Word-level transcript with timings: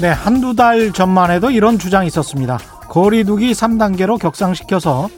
네, 0.00 0.08
한두 0.08 0.54
달 0.54 0.92
전만 0.92 1.30
해도 1.30 1.50
이런 1.50 1.78
주장이 1.78 2.06
있었습니다. 2.06 2.58
거리두기 2.88 3.52
3단계로 3.52 4.18
격상시켜서 4.18 5.08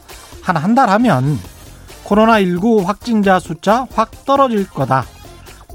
한 0.42 0.56
한 0.56 0.74
달 0.74 0.88
하면 0.90 1.38
코로나19 2.04 2.84
확진자 2.84 3.38
숫자 3.38 3.86
확 3.94 4.24
떨어질 4.24 4.68
거다. 4.68 5.04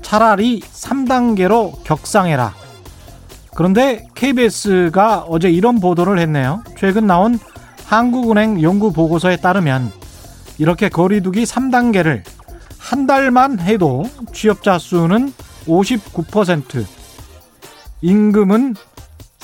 차라리 0.03 0.59
3단계로 0.59 1.83
격상해라. 1.83 2.53
그런데 3.55 4.05
KBS가 4.13 5.25
어제 5.27 5.49
이런 5.49 5.79
보도를 5.79 6.19
했네요. 6.19 6.61
최근 6.77 7.07
나온 7.07 7.39
한국은행 7.85 8.61
연구 8.61 8.91
보고서에 8.91 9.37
따르면 9.37 9.91
이렇게 10.57 10.89
거리두기 10.89 11.43
3단계를 11.43 12.23
한 12.77 13.07
달만 13.07 13.59
해도 13.59 14.03
취업자 14.33 14.77
수는 14.77 15.31
59%, 15.65 16.85
임금은 18.01 18.75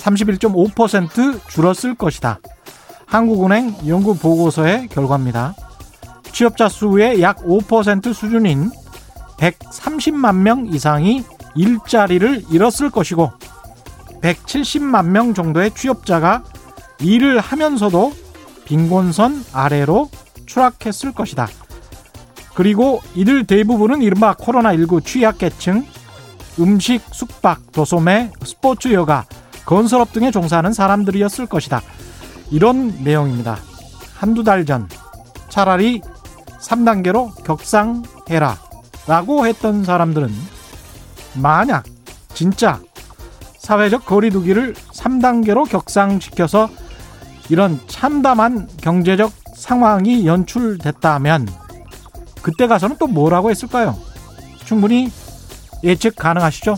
31.5% 0.04 1.48
줄었을 1.48 1.96
것이다. 1.96 2.40
한국은행 3.06 3.76
연구 3.88 4.18
보고서의 4.18 4.88
결과입니다. 4.90 5.56
취업자 6.32 6.68
수의 6.68 7.22
약 7.22 7.38
5% 7.38 8.14
수준인 8.14 8.72
130만 9.38 10.36
명 10.38 10.68
이상이 10.68 11.24
일자리를 11.56 12.46
잃었을 12.50 12.90
것이고 12.90 13.32
170만 14.22 15.08
명 15.08 15.34
정도의 15.34 15.72
취업자가 15.72 16.44
일을 17.02 17.40
하면서도 17.40 18.14
빈곤선 18.66 19.46
아래로 19.54 20.10
추락했을 20.46 21.12
것이다. 21.12 21.48
그리고 22.56 23.02
이들 23.16 23.46
대부분은 23.46 24.02
이른바 24.02 24.34
코로나19 24.36 25.04
취약계층, 25.04 25.86
음식, 26.60 27.02
숙박, 27.12 27.72
도소매, 27.72 28.32
스포츠 28.44 28.94
여가, 28.94 29.26
건설업 29.66 30.12
등에 30.14 30.32
종사하는 30.32 30.74
사람들이었을 30.74 31.46
것이다. 31.48 31.82
이런 32.52 33.04
내용입니다. 33.04 33.58
한두 34.16 34.44
달 34.44 34.66
전 34.66 34.88
차라리 35.50 36.02
3단계로 36.62 37.44
격상해라 37.44 38.58
라고 39.08 39.46
했던 39.46 39.84
사람들은 39.84 40.34
만약 41.36 41.84
진짜 42.34 42.80
사회적 43.58 44.06
거리두기를 44.06 44.74
3단계로 44.74 45.70
격상시켜서 45.70 46.70
이런 47.50 47.80
참담한 47.88 48.68
경제적 48.82 49.32
상황이 49.56 50.26
연출됐다면 50.26 51.48
그때 52.42 52.68
가서는 52.68 52.98
또 53.00 53.08
뭐라고 53.08 53.52
했을까요? 53.52 53.98
충분히 54.66 55.12
예측 55.84 56.16
가능하시죠? 56.16 56.78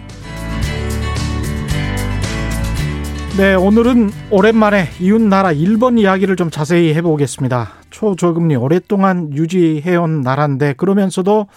네, 3.37 3.55
오늘은 3.55 4.11
오랜만에 4.29 4.89
이웃 4.99 5.21
나라 5.21 5.53
일본 5.53 5.97
이야기를 5.97 6.35
좀 6.35 6.51
자세히 6.51 6.93
해보겠습니다. 6.95 7.69
초저금리 7.89 8.57
오랫동안 8.57 9.31
유지해온 9.31 10.19
나라인데 10.19 10.73
그러면서도 10.73 11.47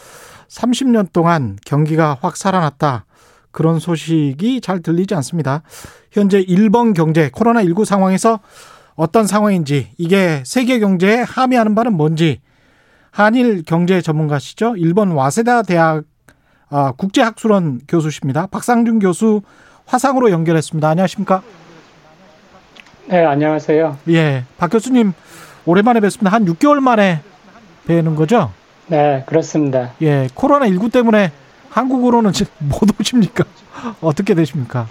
30년 0.49 1.13
동안 1.13 1.59
경기가 1.67 2.17
확 2.21 2.37
살아났다. 2.37 3.07
그런 3.51 3.81
소식이 3.81 4.61
잘 4.61 4.83
들리지 4.83 5.17
않습니다. 5.17 5.63
현재 6.13 6.41
일본 6.41 6.95
경제 6.95 7.29
코로나19 7.31 7.85
상황에서 7.85 8.39
어떤 8.95 9.27
상황인지 9.27 9.89
이게 9.99 10.45
세계 10.47 10.79
경제에 10.79 11.23
함의하는 11.23 11.75
바는 11.75 11.95
뭔지 11.95 12.41
한일 13.11 13.65
경제 13.67 14.01
전문가시죠. 14.01 14.77
일본 14.77 15.11
와세다 15.11 15.63
대학 15.63 16.05
아, 16.71 16.93
국제학술원 16.93 17.81
교수십니다. 17.89 18.47
박상준 18.47 19.01
교수 19.01 19.43
화상으로 19.87 20.31
연결했습니다. 20.31 20.89
안녕하십니까? 20.89 21.43
네, 23.07 23.25
안녕하세요. 23.25 23.99
예, 24.09 24.45
박 24.57 24.71
교수님 24.71 25.13
오랜만에 25.67 26.01
뵙습니다. 26.01 26.31
한 26.35 26.45
6개월 26.47 26.81
만에 26.81 27.21
뵈는 27.87 28.15
거죠? 28.15 28.51
네, 28.87 29.23
그렇습니다. 29.27 29.91
예, 30.03 30.29
코로나 30.35 30.67
19 30.67 30.89
때문에 30.91 31.31
한국으로는 31.71 32.33
못 32.61 33.01
오십니까? 33.01 33.45
어떻게 34.01 34.35
되십니까? 34.35 34.89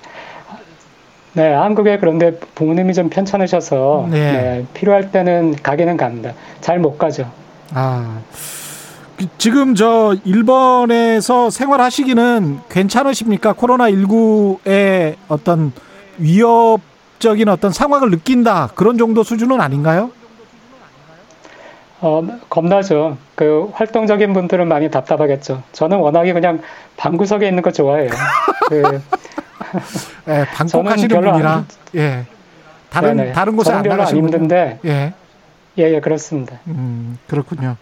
네, 1.33 1.51
한국에 1.51 1.97
그런데 1.97 2.37
부모님이 2.53 2.93
좀 2.93 3.09
편찮으셔서 3.09 4.07
네. 4.11 4.31
네, 4.31 4.65
필요할 4.75 5.11
때는 5.11 5.55
가기는 5.63 5.97
갑니다. 5.97 6.33
잘 6.61 6.77
못 6.79 6.97
가죠. 6.99 7.31
아, 7.73 8.19
그 9.17 9.25
지금 9.39 9.73
저 9.73 10.15
일본에서 10.25 11.49
생활하시기는 11.49 12.59
괜찮으십니까? 12.69 13.53
코로나 13.53 13.89
19의 13.89 15.15
어떤 15.27 15.71
위협 16.19 16.81
적인 17.23 17.47
어떤 17.47 17.71
상황을 17.71 18.11
느낀다 18.11 18.69
그런 18.75 18.97
정도 18.97 19.23
수준은 19.23 19.61
아닌가요? 19.61 20.11
어, 22.01 22.21
겁나죠. 22.49 23.17
그 23.33 23.69
활동적인 23.73 24.33
분들은 24.33 24.67
많이 24.67 24.91
답답하겠죠. 24.91 25.63
저는 25.71 25.97
워낙에 25.99 26.33
그냥 26.33 26.61
방구석에 26.97 27.47
있는 27.47 27.63
거 27.63 27.71
좋아해요. 27.71 28.09
그 28.67 29.01
예, 30.27 30.45
방콕하시는 30.53 31.21
분이라 31.21 31.51
안, 31.51 31.65
예. 31.95 32.25
다른 32.89 33.15
네네. 33.15 33.31
다른 33.31 33.55
곳에 33.55 33.71
안 33.71 33.83
나가시는 33.83 34.21
힘든데 34.21 34.79
예. 34.83 35.13
예, 35.77 35.93
예, 35.93 35.99
그렇습니다. 36.01 36.59
음, 36.67 37.17
그렇군요. 37.27 37.77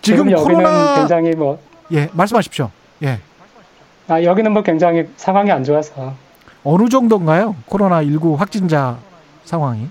지금, 0.00 0.28
지금 0.28 0.42
코로나 0.42 0.94
굉장히 0.96 1.32
뭐 1.32 1.60
예, 1.92 2.08
말씀하십시오. 2.12 2.70
예. 3.02 3.20
아, 4.08 4.22
여기는 4.22 4.50
뭐 4.50 4.62
굉장히 4.62 5.06
상황이 5.18 5.52
안 5.52 5.62
좋아서 5.62 6.14
어느 6.64 6.88
정도인가요? 6.88 7.56
코로나 7.66 8.02
19 8.02 8.34
확진자 8.34 8.98
상황이? 9.44 9.88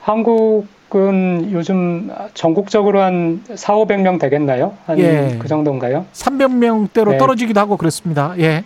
한국은 0.00 1.50
요즘 1.52 2.10
전국적으로 2.34 3.02
한 3.02 3.42
4, 3.54 3.74
500명 3.74 4.18
되겠나요? 4.18 4.74
한그 4.86 5.46
정도인가요? 5.48 6.06
300명대로 6.12 7.10
네. 7.10 7.18
떨어지기도 7.18 7.60
하고 7.60 7.76
그렇습니다. 7.76 8.34
예. 8.38 8.64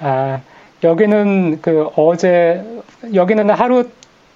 아, 0.00 0.40
여기는 0.84 1.60
그 1.62 1.88
어제, 1.96 2.62
여기는 3.14 3.48
하루 3.50 3.88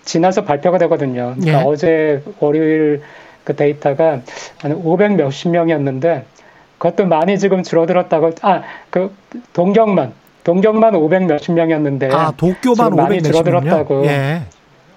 지나서 0.05 0.45
발표가 0.45 0.79
되거든요. 0.79 1.35
그러니까 1.39 1.61
예. 1.61 1.65
어제 1.67 2.23
월요일 2.39 3.03
그 3.45 3.55
데이터가 3.55 4.21
한 4.59 4.73
500 4.73 5.17
몇십 5.17 5.51
명이었는데 5.51 6.25
그것도 6.79 7.07
많이 7.07 7.39
지금 7.39 7.63
줄어들었다고, 7.63 8.31
아, 8.41 8.63
그 8.89 9.15
동경만, 9.53 10.15
동경만 10.45 10.95
500 10.95 11.25
몇십 11.27 11.53
명이었는데. 11.55 12.11
아, 12.13 12.33
도쿄만 12.37 12.93
500 12.93 12.97
많이 12.97 13.23
줄어들었다고. 13.23 14.07
예. 14.07 14.43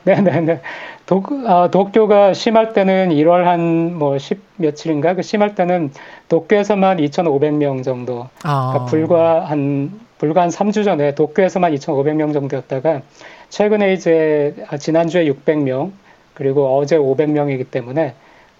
네 0.06 0.16
네 0.16 0.42
네. 0.42 0.62
도, 1.06 1.24
아, 1.48 1.69
도쿄가 1.72 2.34
심할 2.34 2.74
때는 2.74 3.10
1월 3.10 3.44
한 3.44 3.94
뭐 3.98 4.18
10 4.18 4.40
며칠인가? 4.57 5.16
그 5.16 5.22
심할 5.22 5.56
때는 5.56 5.92
도쿄에서만 6.30 6.98
2,500명 6.98 7.84
정도. 7.84 8.28
아. 8.44 8.72
그러니까 8.72 8.86
불과 8.86 9.45
한 9.45 10.00
불과 10.18 10.42
한 10.42 10.50
3주 10.50 10.84
전에 10.86 11.16
도쿄에서만 11.16 11.74
2,500명 11.74 12.34
정도였다가 12.34 13.01
최근에 13.50 13.94
이제 13.94 14.56
지난주에 14.80 15.25
600명 15.25 15.92
그리고 16.34 16.78
어제 16.78 16.98
500명이기 16.98 17.69
때문에 17.72 18.13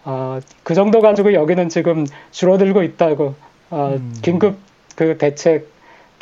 어, 0.06 0.39
그 0.63 0.74
정도 0.75 1.00
가지고 1.01 1.33
여기는 1.33 1.69
지금 1.69 2.06
줄어들고 2.31 2.83
있다고 2.83 3.36
어, 3.71 3.94
음. 3.97 4.13
긴급 4.21 4.57
그 4.95 5.18
대책 5.18 5.73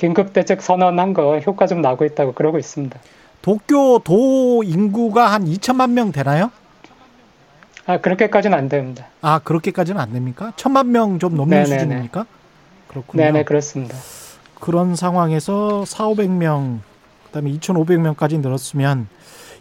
긴급 0.01 0.33
대책 0.33 0.63
선언한 0.63 1.13
거 1.13 1.37
효과 1.37 1.67
좀 1.67 1.79
나고 1.79 2.05
있다고 2.05 2.33
그러고 2.33 2.57
있습니다. 2.57 2.99
도쿄 3.43 4.01
도 4.03 4.63
인구가 4.63 5.31
한 5.31 5.45
2천만 5.45 5.91
명 5.91 6.11
되나요? 6.11 6.49
아 7.85 7.99
그렇게까지는 7.99 8.57
안 8.57 8.67
됩니다. 8.67 9.05
아 9.21 9.37
그렇게까지는 9.37 10.01
안 10.01 10.11
됩니까? 10.11 10.53
천만 10.55 10.91
명 10.91 11.19
좀 11.19 11.35
넘는 11.35 11.55
네네네. 11.55 11.79
수준입니까? 11.79 12.25
그렇군요. 12.87 13.23
네네 13.23 13.43
그렇습니다. 13.43 13.95
그런 14.59 14.95
상황에서 14.95 15.85
4, 15.85 16.05
500명, 16.07 16.79
그다음에 17.27 17.51
2,500명까지 17.51 18.39
늘었으면 18.39 19.07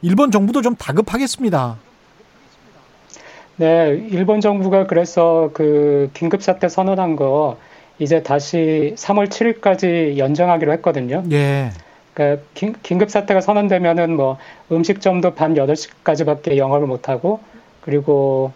일본 0.01 0.31
정부도 0.31 0.63
좀 0.63 0.75
다급하겠습니다. 0.75 1.77
네, 3.57 3.89
일본 4.09 4.41
정부가 4.41 4.87
그래서 4.87 5.51
그 5.53 6.09
긴급 6.15 6.43
사태 6.43 6.67
선언한 6.71 7.17
거 7.17 7.59
이제 8.01 8.23
다시 8.23 8.95
3월 8.97 9.29
7일까지 9.29 10.17
연장하기로 10.17 10.73
했거든요. 10.73 11.23
예. 11.31 11.71
그러니까 12.15 12.43
긴, 12.55 12.99
급 12.99 13.11
사태가 13.11 13.41
선언되면은 13.41 14.17
뭐 14.17 14.39
음식점도 14.73 15.35
밤 15.35 15.55
8시까지밖에 15.55 16.57
영업을 16.57 16.87
못 16.87 17.09
하고 17.09 17.41
그리고 17.83 18.53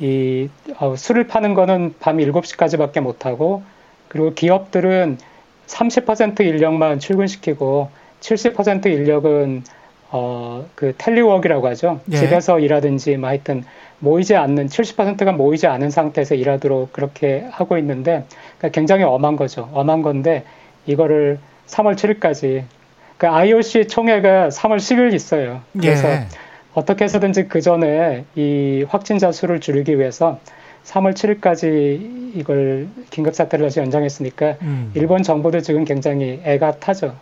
이 0.00 0.48
어, 0.78 0.96
술을 0.96 1.26
파는 1.26 1.54
거는 1.54 1.94
밤 2.00 2.16
7시까지밖에 2.16 3.00
못 3.00 3.26
하고 3.26 3.62
그리고 4.08 4.32
기업들은 4.32 5.18
30% 5.66 6.40
인력만 6.40 6.98
출근시키고 6.98 7.90
70% 8.20 8.86
인력은 8.86 9.64
어, 10.10 10.66
그 10.74 10.94
텔리워크라고 10.96 11.68
하죠. 11.68 12.00
예. 12.10 12.16
집에서 12.16 12.58
일하든지 12.60 13.16
뭐 13.18 13.28
하여튼 13.28 13.64
모이지 13.98 14.36
않는 14.36 14.68
70%가 14.68 15.32
모이지 15.32 15.66
않은 15.66 15.90
상태에서 15.90 16.34
일하도록 16.34 16.92
그렇게 16.92 17.46
하고 17.50 17.76
있는데 17.78 18.24
그러니까 18.58 18.68
굉장히 18.68 19.04
엄한 19.04 19.36
거죠. 19.36 19.68
엄한 19.72 20.02
건데 20.02 20.44
이거를 20.86 21.38
3월 21.66 21.94
7일까지 21.96 22.64
그 23.18 23.26
IOC 23.26 23.88
총회가 23.88 24.48
3월 24.48 24.76
10일 24.76 25.12
있어요. 25.12 25.60
그래서 25.78 26.08
예. 26.08 26.26
어떻게 26.74 27.04
해서든지 27.04 27.48
그 27.48 27.60
전에 27.60 28.24
이 28.36 28.84
확진자 28.88 29.32
수를 29.32 29.60
줄이기 29.60 29.98
위해서 29.98 30.38
3월 30.84 31.12
7일까지 31.12 32.36
이걸 32.36 32.88
긴급 33.10 33.34
사태를 33.34 33.66
다시 33.66 33.80
연장했으니까 33.80 34.56
음. 34.62 34.92
일본 34.94 35.22
정부도 35.22 35.60
지금 35.60 35.84
굉장히 35.84 36.40
애가 36.44 36.78
타죠. 36.78 37.14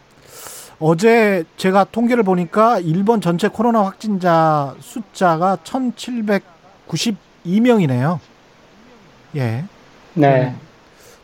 어제 0.79 1.45
제가 1.57 1.85
통계를 1.85 2.23
보니까 2.23 2.79
일본 2.79 3.21
전체 3.21 3.49
코로나 3.49 3.85
확진자 3.85 4.75
숫자가 4.81 5.59
1,792명이네요. 5.65 8.19
예. 9.37 9.65
네. 10.15 10.55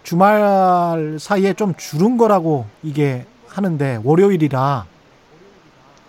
주말 0.03 1.19
사이에 1.21 1.55
좀 1.55 1.75
줄은 1.77 2.17
거라고 2.17 2.67
이게 2.83 3.25
하는데 3.47 4.01
월요일이라. 4.03 4.87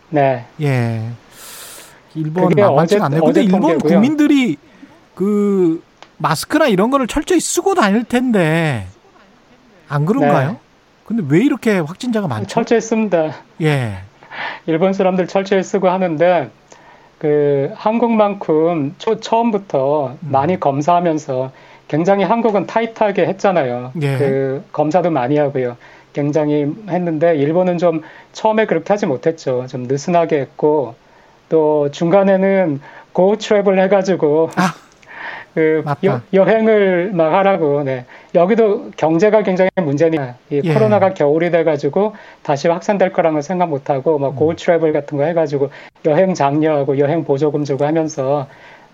네. 0.09 0.47
예. 0.61 1.11
일본 2.15 2.49
만만치 2.55 2.99
않네요. 2.99 3.23
근데 3.23 3.43
일본 3.43 3.61
통계고요. 3.61 3.93
국민들이 3.93 4.57
그 5.15 5.83
마스크나 6.17 6.67
이런 6.67 6.91
거를 6.91 7.07
철저히 7.07 7.39
쓰고 7.39 7.73
다닐 7.75 8.03
텐데 8.03 8.87
안 9.89 10.05
그런가요? 10.05 10.51
네. 10.51 10.59
근데 11.05 11.23
왜 11.27 11.43
이렇게 11.43 11.79
확진자가 11.79 12.27
많죠? 12.27 12.47
철저히 12.47 12.81
씁니다. 12.81 13.35
예. 13.61 13.97
일본 14.65 14.93
사람들 14.93 15.27
철저히 15.27 15.63
쓰고 15.63 15.89
하는데 15.89 16.49
그 17.19 17.71
한국만큼 17.75 18.95
초, 18.97 19.19
처음부터 19.19 20.07
음. 20.07 20.17
많이 20.21 20.59
검사하면서 20.59 21.51
굉장히 21.87 22.23
한국은 22.23 22.65
타이트하게 22.65 23.27
했잖아요. 23.27 23.91
예. 24.01 24.17
그 24.17 24.63
검사도 24.71 25.11
많이 25.11 25.37
하고요. 25.37 25.77
굉장히 26.13 26.73
했는데 26.87 27.35
일본은 27.35 27.77
좀 27.77 28.01
처음에 28.31 28.65
그렇게 28.65 28.93
하지 28.93 29.05
못했죠. 29.05 29.67
좀 29.67 29.83
느슨하게 29.83 30.39
했고 30.39 30.95
또 31.49 31.89
중간에는 31.91 32.81
고 33.11 33.35
트래블 33.37 33.79
해가지고 33.79 34.49
아. 34.55 34.73
그 35.53 35.83
여, 36.03 36.21
여행을 36.33 37.11
막 37.13 37.33
하라고. 37.33 37.83
네. 37.83 38.05
여기도 38.35 38.91
경제가 38.97 39.43
굉장히 39.43 39.69
문제니까 39.75 40.35
이 40.49 40.61
예. 40.63 40.73
코로나가 40.73 41.13
겨울이 41.13 41.51
돼가지고 41.51 42.15
다시 42.41 42.67
확산될 42.67 43.13
거라는 43.13 43.35
걸 43.35 43.43
생각 43.43 43.69
못하고 43.69 44.17
막고 44.17 44.55
트래블 44.55 44.91
같은 44.91 45.17
거 45.17 45.23
해가지고 45.23 45.69
여행 46.05 46.33
장려하고 46.33 46.97
여행 46.97 47.23
보조금 47.23 47.63
주고 47.63 47.85
하면서 47.85 48.47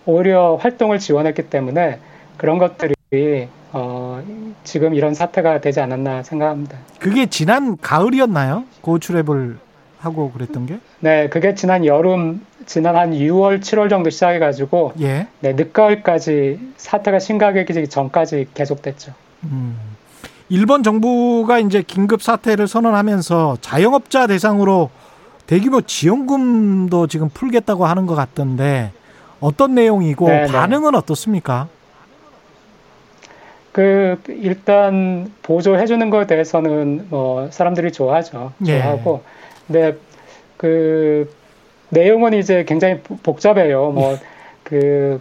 오히려 0.04 0.56
활동을 0.56 0.98
지원했기 0.98 1.48
때문에 1.48 1.98
그런 2.36 2.58
것들이 2.58 3.48
어, 3.72 4.22
지금 4.64 4.94
이런 4.94 5.14
사태가 5.14 5.60
되지 5.60 5.80
않았나 5.80 6.22
생각합니다. 6.22 6.78
그게 6.98 7.26
지난 7.26 7.76
가을이었나요? 7.76 8.64
고 8.82 8.98
트래블 8.98 9.58
하고 10.00 10.30
그랬던 10.32 10.66
게? 10.66 10.78
네, 11.00 11.28
그게 11.28 11.54
지난 11.54 11.84
여름, 11.84 12.44
지난 12.66 12.96
한 12.96 13.12
6월, 13.12 13.60
7월 13.60 13.90
정도 13.90 14.10
시작해가지고, 14.10 14.94
예. 15.02 15.28
네, 15.40 15.52
늦가을까지 15.52 16.58
사태가 16.76 17.18
심각해지기 17.18 17.88
전까지 17.88 18.48
계속됐죠. 18.54 19.12
음. 19.44 19.76
일본 20.48 20.82
정부가 20.82 21.58
이제 21.60 21.82
긴급 21.82 22.22
사태를 22.22 22.66
선언하면서 22.66 23.58
자영업자 23.60 24.26
대상으로 24.26 24.90
대규모 25.46 25.80
지원금도 25.80 27.06
지금 27.06 27.28
풀겠다고 27.28 27.86
하는 27.86 28.06
것 28.06 28.14
같던데 28.14 28.92
어떤 29.40 29.74
내용이고 29.74 30.26
네네. 30.26 30.46
네. 30.46 30.52
반응은 30.52 30.94
어떻습니까? 30.94 31.68
그 33.72 34.20
일단 34.28 35.32
보조해 35.42 35.86
주는 35.86 36.10
것에 36.10 36.26
대해서는 36.26 37.06
뭐 37.08 37.48
사람들이 37.50 37.92
좋아하죠. 37.92 38.52
예. 38.66 38.80
좋아하고 38.80 39.22
예. 39.72 39.72
네, 39.72 39.96
그 40.56 41.32
내용은 41.90 42.34
이제 42.34 42.64
굉장히 42.64 43.00
복잡해요. 43.22 43.90
뭐그 43.90 45.20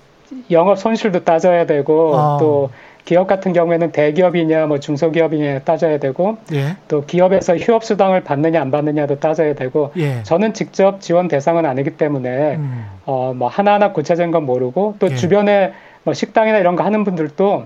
영업 0.51 0.79
손실도 0.79 1.23
따져야 1.23 1.65
되고 1.65 2.17
아. 2.17 2.37
또 2.39 2.71
기업 3.09 3.25
같은 3.25 3.53
경우에는 3.53 3.91
대기업이냐 3.91 4.67
뭐 4.67 4.79
중소기업이냐 4.79 5.61
따져야 5.61 5.97
되고 5.97 6.37
예. 6.53 6.75
또 6.87 7.05
기업에서 7.05 7.57
휴업 7.57 7.83
수당을 7.83 8.23
받느냐 8.23 8.61
안 8.61 8.69
받느냐도 8.69 9.19
따져야 9.19 9.55
되고 9.55 9.91
예. 9.97 10.21
저는 10.21 10.53
직접 10.53 11.01
지원 11.01 11.27
대상은 11.27 11.65
아니기 11.65 11.97
때문에 11.97 12.57
음. 12.57 12.85
어뭐 13.05 13.47
하나하나 13.47 13.93
구체적인 13.93 14.29
건 14.29 14.45
모르고 14.45 14.97
또 14.99 15.09
예. 15.09 15.15
주변에 15.15 15.73
뭐 16.03 16.13
식당이나 16.13 16.59
이런 16.59 16.75
거 16.75 16.83
하는 16.83 17.03
분들도 17.03 17.65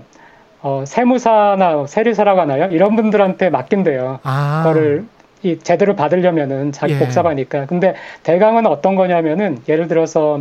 어 0.62 0.84
세무사나 0.86 1.88
세리사라고 1.88 2.40
하나요? 2.40 2.70
이런 2.70 2.96
분들한테 2.96 3.50
맡긴대요. 3.50 4.20
아. 4.22 4.62
그거를 4.64 5.04
이 5.42 5.58
제대로 5.58 5.94
받으려면은 5.94 6.72
자기 6.72 6.94
예. 6.94 6.98
복잡하니까. 6.98 7.66
근데 7.66 7.96
대강은 8.22 8.64
어떤 8.64 8.94
거냐면은 8.94 9.58
예를 9.68 9.88
들어서 9.88 10.40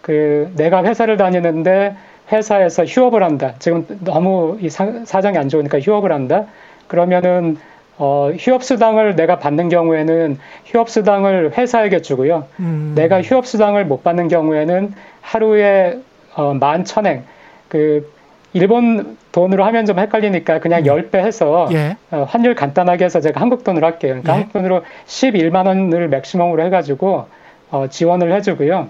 그 0.00 0.50
내가 0.56 0.82
회사를 0.82 1.16
다니는데 1.16 1.94
회사에서 2.30 2.84
휴업을 2.84 3.22
한다. 3.22 3.54
지금 3.58 3.86
너무 4.00 4.58
이 4.60 4.68
사, 4.68 5.04
사정이 5.04 5.36
안 5.38 5.48
좋으니까 5.48 5.80
휴업을 5.80 6.12
한다. 6.12 6.46
그러면은 6.86 7.56
어, 7.98 8.30
휴업수당을 8.38 9.16
내가 9.16 9.38
받는 9.38 9.68
경우에는 9.68 10.38
휴업수당을 10.66 11.52
회사에게 11.58 12.00
주고요. 12.02 12.46
음. 12.60 12.92
내가 12.94 13.20
휴업수당을 13.20 13.84
못 13.84 14.02
받는 14.02 14.28
경우에는 14.28 14.94
하루에 15.20 15.98
어, 16.34 16.54
만 16.54 16.84
천행, 16.84 17.24
그 17.68 18.10
일본 18.52 19.18
돈으로 19.32 19.64
하면 19.64 19.84
좀 19.86 19.98
헷갈리니까 19.98 20.60
그냥 20.60 20.80
음. 20.80 20.84
10배 20.86 21.16
해서 21.16 21.68
예. 21.72 21.96
어, 22.10 22.24
환율 22.28 22.54
간단하게 22.54 23.04
해서 23.04 23.20
제가 23.20 23.40
한국 23.40 23.64
돈으로 23.64 23.86
할게요. 23.86 24.12
그러니까 24.12 24.32
예. 24.32 24.36
한국 24.36 24.52
돈으로 24.54 24.84
11만 25.06 25.66
원을 25.66 26.08
맥시멈으로 26.08 26.62
해가지고 26.64 27.26
어, 27.70 27.86
지원을 27.88 28.32
해주고요. 28.32 28.88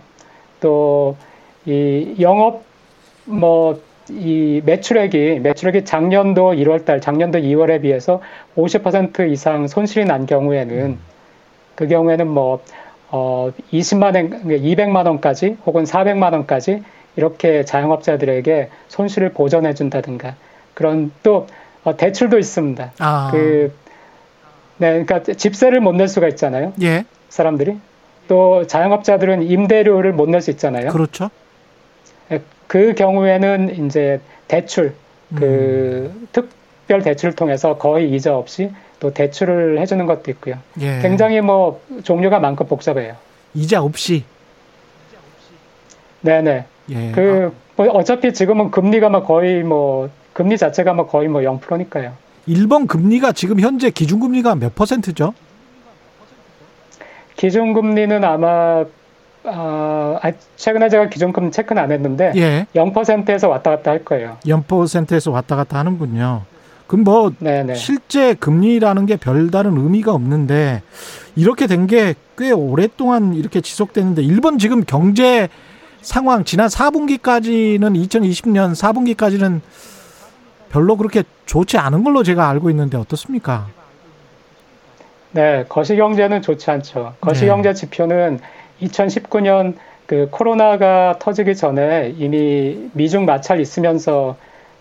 또 0.61 1.17
이 1.67 2.17
영업 2.21 2.63
뭐 3.31 3.91
이 4.13 4.61
매출액이 4.65 5.41
매출액이 5.41 5.85
작년도 5.85 6.53
1월달, 6.55 7.01
작년도 7.01 7.39
2월에 7.39 7.83
비해서 7.83 8.21
50% 8.57 9.31
이상 9.31 9.67
손실이 9.67 10.05
난 10.05 10.27
경우에는 10.27 10.77
음. 10.77 10.99
그 11.75 11.87
경우에는 11.87 12.29
뭐 12.29 12.63
어, 13.11 13.51
20만 13.73 14.15
원, 14.15 14.31
200만 14.45 15.07
원까지 15.07 15.57
혹은 15.67 15.85
400만 15.85 16.33
원까지 16.33 16.83
이렇게 17.17 17.65
자영업자들에게 17.65 18.71
손실을 18.89 19.31
보전해 19.33 19.75
준다든가 19.75 20.35
그런 20.75 21.13
또 21.23 21.47
어, 21.85 21.97
대출도 21.97 22.39
있습니다. 22.39 22.93
아. 22.99 23.29
그 23.33 23.73
네, 24.79 25.05
그러니까 25.05 25.21
집세를 25.21 25.81
못 25.81 25.95
낼 25.95 26.09
수가 26.09 26.29
있잖아요. 26.29 26.73
예. 26.83 27.05
사람들이 27.29 27.77
또 28.29 28.67
자영업자들은 28.67 29.43
임대료를 29.43 30.13
못 30.13 30.29
낼 30.29 30.41
수 30.41 30.51
있잖아요. 30.51 30.91
그렇죠. 30.91 31.31
네, 32.31 32.41
그 32.67 32.95
경우에는 32.95 33.87
이제 33.87 34.21
대출 34.49 34.95
그 35.35 36.13
음. 36.15 36.29
특별 36.33 37.03
대출을 37.03 37.35
통해서 37.35 37.77
거의 37.77 38.11
이자 38.15 38.37
없이 38.37 38.71
또 39.01 39.13
대출을 39.13 39.81
해주는 39.81 40.05
것도 40.07 40.31
있고요. 40.33 40.57
예. 40.81 41.01
굉장히 41.01 41.41
뭐 41.41 41.81
종류가 42.05 42.39
많고 42.39 42.65
복잡해요. 42.65 43.17
이자 43.55 43.83
없이. 43.83 44.25
네네. 46.21 46.65
예. 46.91 47.13
그, 47.13 47.55
뭐 47.77 47.87
어차피 47.89 48.33
지금은 48.33 48.71
금리가 48.71 49.09
막 49.09 49.27
거의 49.27 49.63
뭐, 49.63 50.11
금리 50.33 50.59
자체가 50.59 50.93
막 50.93 51.09
거의 51.09 51.29
뭐 51.29 51.41
0%니까요. 51.41 52.13
일본 52.47 52.87
금리가 52.87 53.33
지금 53.33 53.61
현재 53.61 53.91
기준금리가 53.91 54.55
몇 54.57 54.75
퍼센트죠? 54.75 55.35
기준금리는 57.37 58.23
아마 58.23 58.85
아, 59.45 60.19
최근에 60.57 60.89
제가 60.89 61.09
기준금리 61.09 61.51
체크는 61.51 61.83
안 61.83 61.93
했는데 61.93 62.33
예. 62.37 62.67
0%에서 62.75 63.49
왔다 63.49 63.71
갔다 63.71 63.91
할 63.91 64.05
거예요. 64.05 64.37
0%에서 64.45 65.31
왔다 65.31 65.57
갔다 65.57 65.79
하는군요. 65.79 66.43
그럼 66.87 67.05
뭐 67.05 67.33
네네. 67.39 67.75
실제 67.75 68.35
금리라는 68.35 69.07
게 69.07 69.17
별다른 69.17 69.77
의미가 69.77 70.13
없는데 70.13 70.83
이렇게 71.37 71.67
된 71.67 71.87
게 71.87 72.15
꽤 72.37 72.53
오랫동안 72.53 73.35
이렇게 73.35 73.61
지속되는데 73.61 74.23
일본 74.23 74.59
지금 74.59 74.83
경제 74.85 75.49
상황 76.01 76.45
지난 76.45 76.69
4분기까지는 76.69 77.81
2020년 78.09 78.73
4분기까지는 78.75 79.61
별로 80.71 80.97
그렇게 80.97 81.23
좋지 81.45 81.77
않은 81.77 82.03
걸로 82.03 82.23
제가 82.23 82.49
알고 82.49 82.71
있는데 82.71 82.97
어떻습니까? 82.97 83.67
네, 85.33 85.65
거시경제는 85.69 86.41
좋지 86.41 86.71
않죠. 86.71 87.15
거시경제 87.21 87.69
네. 87.71 87.75
지표는 87.75 88.41
2019년 88.83 89.75
그 90.07 90.29
코로나가 90.31 91.17
터지기 91.19 91.55
전에 91.55 92.15
이미 92.19 92.91
미중 92.95 93.27
마찰 93.27 93.61
있으면서 93.61 94.37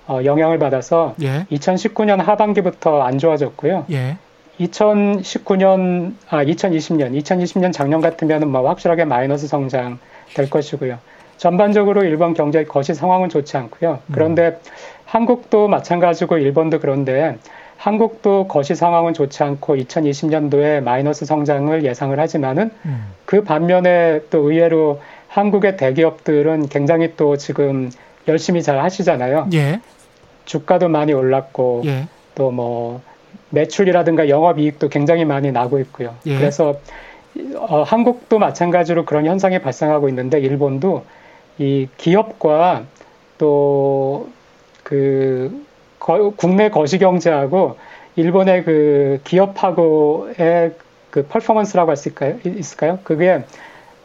어, 0.07 0.21
영향을 0.25 0.57
받아서 0.57 1.13
예. 1.21 1.45
2019년 1.51 2.17
하반기부터 2.17 3.03
안 3.03 3.19
좋아졌고요. 3.19 3.85
예. 3.91 4.17
2019년 4.59 6.15
아 6.29 6.43
2020년 6.43 7.17
2020년 7.21 7.71
작년 7.71 8.01
같으면은 8.01 8.49
뭐 8.49 8.67
확실하게 8.67 9.05
마이너스 9.05 9.47
성장 9.47 9.99
될 10.33 10.49
것이고요. 10.49 10.97
전반적으로 11.37 12.03
일본 12.03 12.33
경제 12.33 12.63
거시 12.65 12.93
상황은 12.93 13.29
좋지 13.29 13.55
않고요. 13.55 13.99
그런데 14.11 14.47
음. 14.47 14.57
한국도 15.05 15.67
마찬가지고 15.67 16.37
일본도 16.37 16.79
그런데 16.79 17.37
한국도 17.79 18.47
거시 18.49 18.75
상황은 18.75 19.13
좋지 19.13 19.41
않고 19.41 19.77
2020년도에 19.77 20.81
마이너스 20.81 21.25
성장을 21.25 21.85
예상을 21.85 22.19
하지만은 22.19 22.71
음. 22.85 23.13
그 23.25 23.41
반면에 23.45 24.19
또 24.29 24.51
의외로 24.51 24.99
한국의 25.29 25.77
대기업들은 25.77 26.67
굉장히 26.67 27.13
또 27.15 27.37
지금 27.37 27.89
열심히 28.27 28.61
잘 28.61 28.79
하시잖아요. 28.81 29.47
예. 29.53 29.79
주가도 30.43 30.89
많이 30.89 31.13
올랐고 31.13 31.83
예. 31.85 32.07
또뭐 32.35 33.01
매출이라든가 33.51 34.27
영업이익도 34.27 34.89
굉장히 34.89 35.23
많이 35.23 35.53
나고 35.53 35.79
있고요. 35.79 36.15
예. 36.25 36.37
그래서 36.37 36.75
어, 37.55 37.83
한국도 37.83 38.39
마찬가지로 38.39 39.05
그런 39.05 39.25
현상이 39.25 39.59
발생하고 39.59 40.09
있는데 40.09 40.41
일본도 40.41 41.05
이 41.59 41.87
기업과 41.95 42.83
또그 43.37 44.29
국내 45.99 46.69
거시경제하고 46.69 47.77
일본의 48.15 48.63
그 48.63 49.19
기업하고의 49.23 50.73
그 51.09 51.25
퍼포먼스라고 51.27 51.89
할수 51.89 52.09
있을까요? 52.43 52.99
그게 53.03 53.43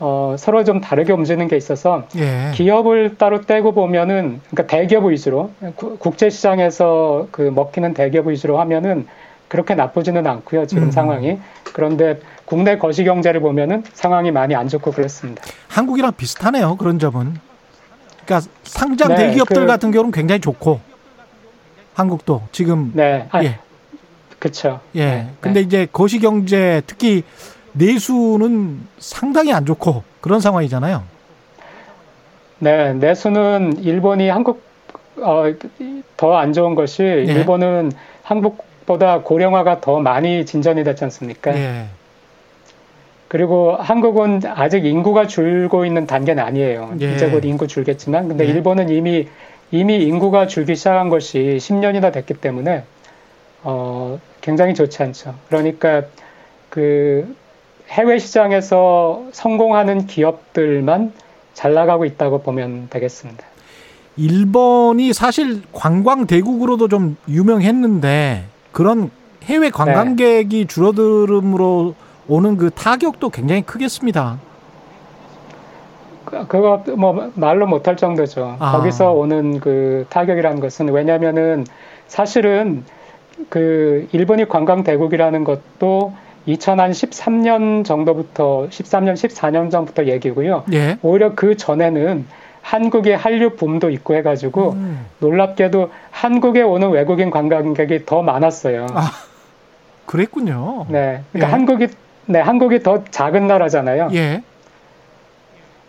어, 0.01 0.35
서로 0.39 0.65
좀 0.65 0.81
다르게 0.81 1.13
움직이는 1.13 1.49
게 1.49 1.57
있어서 1.57 2.05
예. 2.17 2.51
기업을 2.55 3.17
따로 3.17 3.43
떼고 3.43 3.73
보면은 3.73 4.41
그러니까 4.51 4.67
대기업 4.67 5.05
위주로 5.05 5.51
국제 5.99 6.31
시장에서 6.31 7.29
그 7.31 7.43
먹히는 7.43 7.95
대기업 7.95 8.27
위주로 8.27 8.59
하면은 8.61 9.07
그렇게 9.49 9.75
나쁘지는 9.75 10.27
않고요 10.27 10.67
지금 10.67 10.85
음. 10.85 10.91
상황이 10.91 11.39
그런데 11.73 12.19
국내 12.45 12.77
거시 12.77 13.05
경제를 13.05 13.41
보면은 13.41 13.85
상황이 13.93 14.31
많이 14.31 14.55
안 14.55 14.69
좋고 14.69 14.91
그렇습니다. 14.91 15.43
한국이랑 15.69 16.13
비슷하네요 16.17 16.77
그런 16.77 16.99
점은. 16.99 17.35
그러니까 18.25 18.51
상장 18.65 19.09
네, 19.11 19.29
대기업들 19.29 19.63
그, 19.63 19.67
같은 19.67 19.91
경우는 19.91 20.13
굉장히 20.13 20.41
좋고 20.41 20.81
한국도 21.95 22.43
지금 22.53 22.93
네, 22.95 23.27
아, 23.31 23.43
예, 23.45 23.59
그렇죠. 24.39 24.81
예, 24.95 25.05
네, 25.05 25.29
근데 25.41 25.61
네. 25.61 25.67
이제 25.67 25.89
거시 25.93 26.19
경제 26.19 26.83
특히 26.87 27.23
내수는 27.73 28.81
상당히 28.99 29.53
안 29.53 29.65
좋고 29.67 30.03
그런 30.21 30.41
상황이잖아요. 30.41 31.03
네, 32.59 32.95
내수는 32.95 33.83
일본이 33.83 34.29
한국 34.29 34.63
어, 35.19 35.45
더 36.17 36.37
안 36.37 36.53
좋은 36.53 36.75
것이 36.75 37.03
예. 37.03 37.23
일본은 37.25 37.93
한국보다 38.23 39.21
고령화가 39.21 39.81
더 39.81 40.01
많이 40.01 40.45
진전이 40.47 40.83
됐지 40.85 41.05
않습니까? 41.05 41.55
예. 41.57 41.87
그리고 43.29 43.75
한국은 43.77 44.43
아직 44.47 44.85
인구가 44.85 45.27
줄고 45.27 45.85
있는 45.85 46.07
단계는 46.07 46.43
아니에요. 46.43 46.95
예. 47.01 47.15
이제 47.15 47.29
곧 47.31 47.45
인구 47.45 47.67
줄겠지만, 47.67 48.29
근데 48.29 48.45
예. 48.45 48.49
일본은 48.49 48.89
이미 48.91 49.29
이미 49.75 50.05
인구가 50.05 50.47
줄기 50.47 50.77
시작한 50.77 51.09
것이 51.09 51.57
10년이나 51.59 52.13
됐기 52.13 52.35
때문에 52.35 52.85
어, 53.65 54.21
굉장히 54.41 54.73
좋지 54.73 55.03
않죠. 55.03 55.35
그러니까 55.49 56.05
그 56.71 57.35
해외 57.89 58.21
시장에서 58.21 59.25
성공하는 59.33 60.07
기업들만 60.07 61.13
잘 61.55 61.75
나가고 61.75 62.05
있다고 62.05 62.43
보면 62.43 62.87
되겠습니다. 62.89 63.45
일본이 64.17 65.13
사실 65.13 65.63
관광 65.73 66.29
대국으로도 66.29 66.87
좀 66.87 67.17
유명했는데 67.29 68.45
그런 68.71 69.11
해외 69.43 69.71
관광객이 69.71 70.57
네. 70.57 70.67
줄어들음으로 70.69 71.97
오는 72.29 72.57
그 72.57 72.71
타격도 72.71 73.31
굉장히 73.31 73.63
크겠습니다. 73.63 74.39
그, 76.25 76.47
그거 76.47 76.83
뭐 76.97 77.31
말로 77.35 77.67
못할 77.67 77.97
정도죠. 77.97 78.57
아. 78.59 78.73
거기서 78.73 79.13
오는 79.13 79.61
그 79.61 80.07
타격이라는 80.11 80.61
것은 80.61 80.89
왜냐면은 80.91 81.67
사실은 82.07 82.85
그 83.49 84.09
일본이 84.13 84.49
관광 84.49 84.85
대국이라는 84.85 85.45
것도 85.45 86.13
2013년 86.49 87.85
정도부터 87.85 88.69
13년 88.71 89.15
14년 89.15 89.71
전부터 89.71 90.07
얘기고요. 90.07 90.65
예. 90.73 90.99
오히려 91.03 91.35
그 91.35 91.57
전에는 91.57 92.27
한국의 92.63 93.17
한류 93.17 93.51
붐도 93.51 93.91
있고 93.91 94.15
해가지고 94.15 94.73
음. 94.73 95.07
놀랍게도 95.19 95.91
한국에 96.11 96.63
오는 96.63 96.91
외국인 96.91 97.31
관광객이 97.31 98.07
더 98.07 98.23
많았어요. 98.23 98.87
아, 98.95 99.11
그랬군요. 100.07 100.87
네, 100.89 101.23
그러니까 101.33 101.49
예. 101.49 101.53
한국이 101.53 101.89
네 102.27 102.41
한국이 102.41 102.83
더 102.83 103.05
작은 103.11 103.47
나라잖아요. 103.47 104.09
예. 104.15 104.43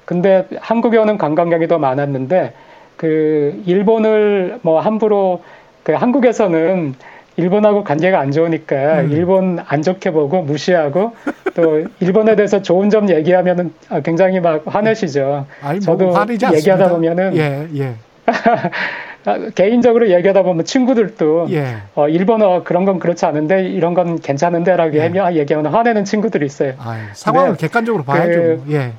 근데 0.06 0.48
한국에 0.60 0.98
오는 0.98 1.18
관광객이 1.18 1.68
더 1.68 1.80
많았는데 1.80 2.54
그 2.98 3.62
일본을 3.66 4.60
뭐 4.62 4.80
함부로 4.80 5.44
그 5.84 5.94
한국에서는 5.94 6.96
일본하고 7.38 7.84
관계가 7.84 8.20
안 8.20 8.32
좋으니까 8.32 9.02
음. 9.02 9.12
일본 9.12 9.60
안 9.68 9.82
좋게 9.82 10.12
보고 10.12 10.42
무시하고 10.42 11.14
또 11.54 11.86
일본에 12.00 12.36
대해서 12.36 12.62
좋은 12.62 12.90
점 12.90 13.10
얘기하면은 13.10 13.74
굉장히 14.04 14.40
막 14.40 14.64
화내시죠. 14.66 15.46
아니, 15.62 15.80
뭐 15.86 15.98
저도 16.14 16.34
얘기하다 16.54 16.90
보면은 16.90 17.36
예, 17.36 17.68
예. 17.76 17.96
개인적으로 19.56 20.10
얘기하다 20.12 20.44
보면 20.44 20.66
친구들도 20.66 21.48
예. 21.50 21.78
어, 21.96 22.08
일본어 22.08 22.64
그런 22.64 22.86
건 22.86 23.00
그렇지 23.00 23.26
않은데 23.26 23.68
이런 23.68 23.94
건 23.94 24.20
괜찮은데라고 24.20 24.96
예. 24.98 25.12
얘기하면 25.36 25.74
화내는 25.74 26.06
친구들이 26.06 26.46
있어요. 26.46 26.74
아유, 26.80 27.02
상황을 27.14 27.58
객관적으로 27.58 28.04
봐야죠. 28.04 28.32
그, 28.32 28.64
예. 28.70 28.94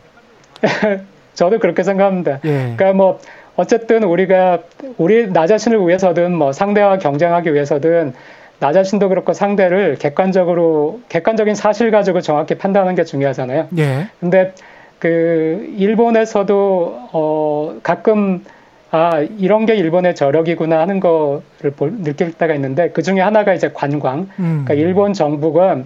저도 1.34 1.58
그렇게 1.58 1.82
생각합니다. 1.82 2.40
예. 2.44 2.74
그러니까 2.76 2.92
뭐 2.92 3.20
어쨌든 3.56 4.04
우리가 4.04 4.60
우리 4.98 5.32
나 5.32 5.46
자신을 5.46 5.86
위해서든 5.86 6.34
뭐 6.34 6.52
상대와 6.52 6.98
경쟁하기 6.98 7.52
위해서든 7.54 8.12
나 8.58 8.72
자신도 8.72 9.08
그렇고 9.08 9.32
상대를 9.32 9.96
객관적으로 9.96 11.00
객관적인 11.08 11.54
사실 11.54 11.90
가지고 11.90 12.20
정확히 12.20 12.54
판단하는 12.56 12.94
게 12.94 13.04
중요하잖아요. 13.04 13.68
예. 13.78 14.08
근데 14.20 14.52
그 14.98 15.72
일본에서도 15.76 17.08
어 17.12 17.74
가끔 17.82 18.44
아 18.90 19.20
이런 19.38 19.66
게 19.66 19.74
일본의 19.74 20.14
저력이구나 20.14 20.78
하는 20.78 21.00
거를 21.00 21.70
볼, 21.76 21.92
느낄 22.02 22.32
때가 22.32 22.54
있는데 22.54 22.90
그 22.90 23.02
중에 23.02 23.20
하나가 23.20 23.52
이제 23.52 23.70
관광. 23.74 24.28
음. 24.38 24.64
그러니까 24.64 24.74
일본 24.74 25.12
정부가 25.12 25.82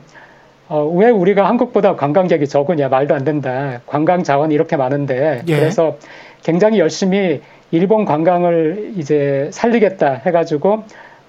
어, 0.71 0.85
왜 0.85 1.11
우리가 1.11 1.49
한국보다 1.49 1.97
관광객이 1.97 2.47
적으냐 2.47 2.89
말도 2.89 3.13
안 3.13 3.25
된다. 3.25 3.81
관광 3.87 4.23
자원이 4.23 4.55
이렇게 4.55 4.77
많은데 4.77 5.43
예. 5.49 5.57
그래서 5.57 5.97
굉장히 6.45 6.79
열심히 6.79 7.43
일본 7.73 8.05
관광을 8.05 8.93
이제 8.97 9.51
살리겠다 9.53 10.23
해가지고 10.25 10.85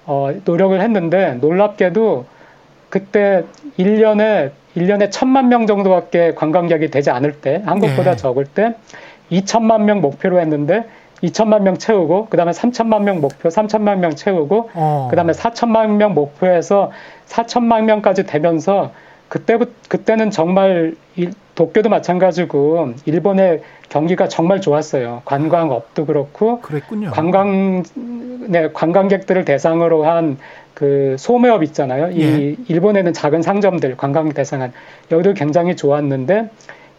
어, 0.06 0.30
노력을 0.44 0.80
했는데 0.80 1.34
놀랍게도 1.40 2.24
그때 2.88 3.42
1년에 3.80 4.52
1년에 4.76 5.10
천만 5.10 5.48
명 5.48 5.66
정도밖에 5.66 6.34
관광객이 6.34 6.90
되지 6.90 7.10
않을 7.10 7.40
때 7.40 7.62
한국보다 7.66 8.12
예. 8.12 8.16
적을 8.16 8.44
때 8.44 8.76
2천만 9.32 9.82
명 9.82 10.00
목표로 10.00 10.38
했는데 10.38 10.84
2천만 11.20 11.62
명 11.62 11.78
채우고 11.78 12.26
그다음에 12.26 12.52
3천만 12.52 13.02
명 13.02 13.20
목표 13.20 13.48
3천만 13.48 13.98
명 13.98 14.14
채우고 14.14 14.70
어. 14.74 15.08
그다음에 15.10 15.32
4천만 15.32 15.96
명 15.96 16.14
목표에서 16.14 16.92
4천만 17.26 17.84
명까지 17.84 18.24
되면서 18.24 18.92
그때부 19.32 19.66
그때는 19.88 20.30
정말 20.30 20.94
도쿄도 21.54 21.88
마찬가지고 21.88 22.92
일본의 23.06 23.62
경기가 23.88 24.28
정말 24.28 24.60
좋았어요. 24.60 25.22
관광업도 25.24 26.04
그렇고 26.04 26.60
그랬군요. 26.60 27.10
관광 27.10 27.82
네 28.48 28.68
관광객들을 28.72 29.44
대상으로 29.44 30.04
한 30.04 30.36
그 30.74 31.16
소매업 31.18 31.62
있잖아요. 31.62 32.10
이 32.10 32.20
예. 32.20 32.56
일본에는 32.66 33.12
작은 33.12 33.42
상점들 33.42 33.96
관광 33.96 34.30
대상한 34.30 34.72
여기도 35.10 35.34
굉장히 35.34 35.76
좋았는데 35.76 36.50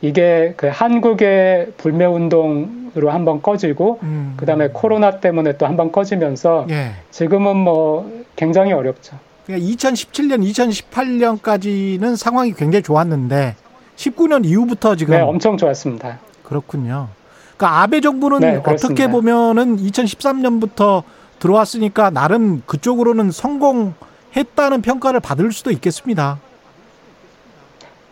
이게 0.01 0.53
그 0.57 0.67
한국의 0.67 1.73
불매 1.77 2.05
운동으로 2.05 3.09
한번 3.09 3.41
꺼지고 3.41 3.99
음. 4.03 4.35
그다음에 4.37 4.69
코로나 4.71 5.19
때문에 5.19 5.57
또 5.57 5.65
한번 5.65 5.91
꺼지면서 5.91 6.67
예. 6.69 6.91
지금은 7.11 7.57
뭐 7.57 8.23
굉장히 8.35 8.73
어렵죠. 8.73 9.17
그러니까 9.45 9.71
2017년, 9.71 10.43
2018년까지는 10.51 12.15
상황이 12.15 12.53
굉장히 12.53 12.83
좋았는데 12.83 13.55
19년 13.95 14.45
이후부터 14.45 14.95
지금 14.95 15.15
네, 15.15 15.21
엄청 15.21 15.57
좋았습니다. 15.57 16.19
그렇군요. 16.43 17.09
그러니까 17.57 17.81
아베 17.81 18.01
정부는 18.01 18.39
네, 18.39 18.61
어떻게 18.65 19.07
보면은 19.07 19.77
2013년부터 19.77 21.03
들어왔으니까 21.39 22.09
나름 22.09 22.61
그쪽으로는 22.65 23.31
성공했다는 23.31 24.81
평가를 24.81 25.19
받을 25.19 25.51
수도 25.51 25.71
있겠습니다. 25.71 26.39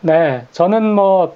네, 0.02 0.46
저는 0.52 0.84
뭐, 0.94 1.36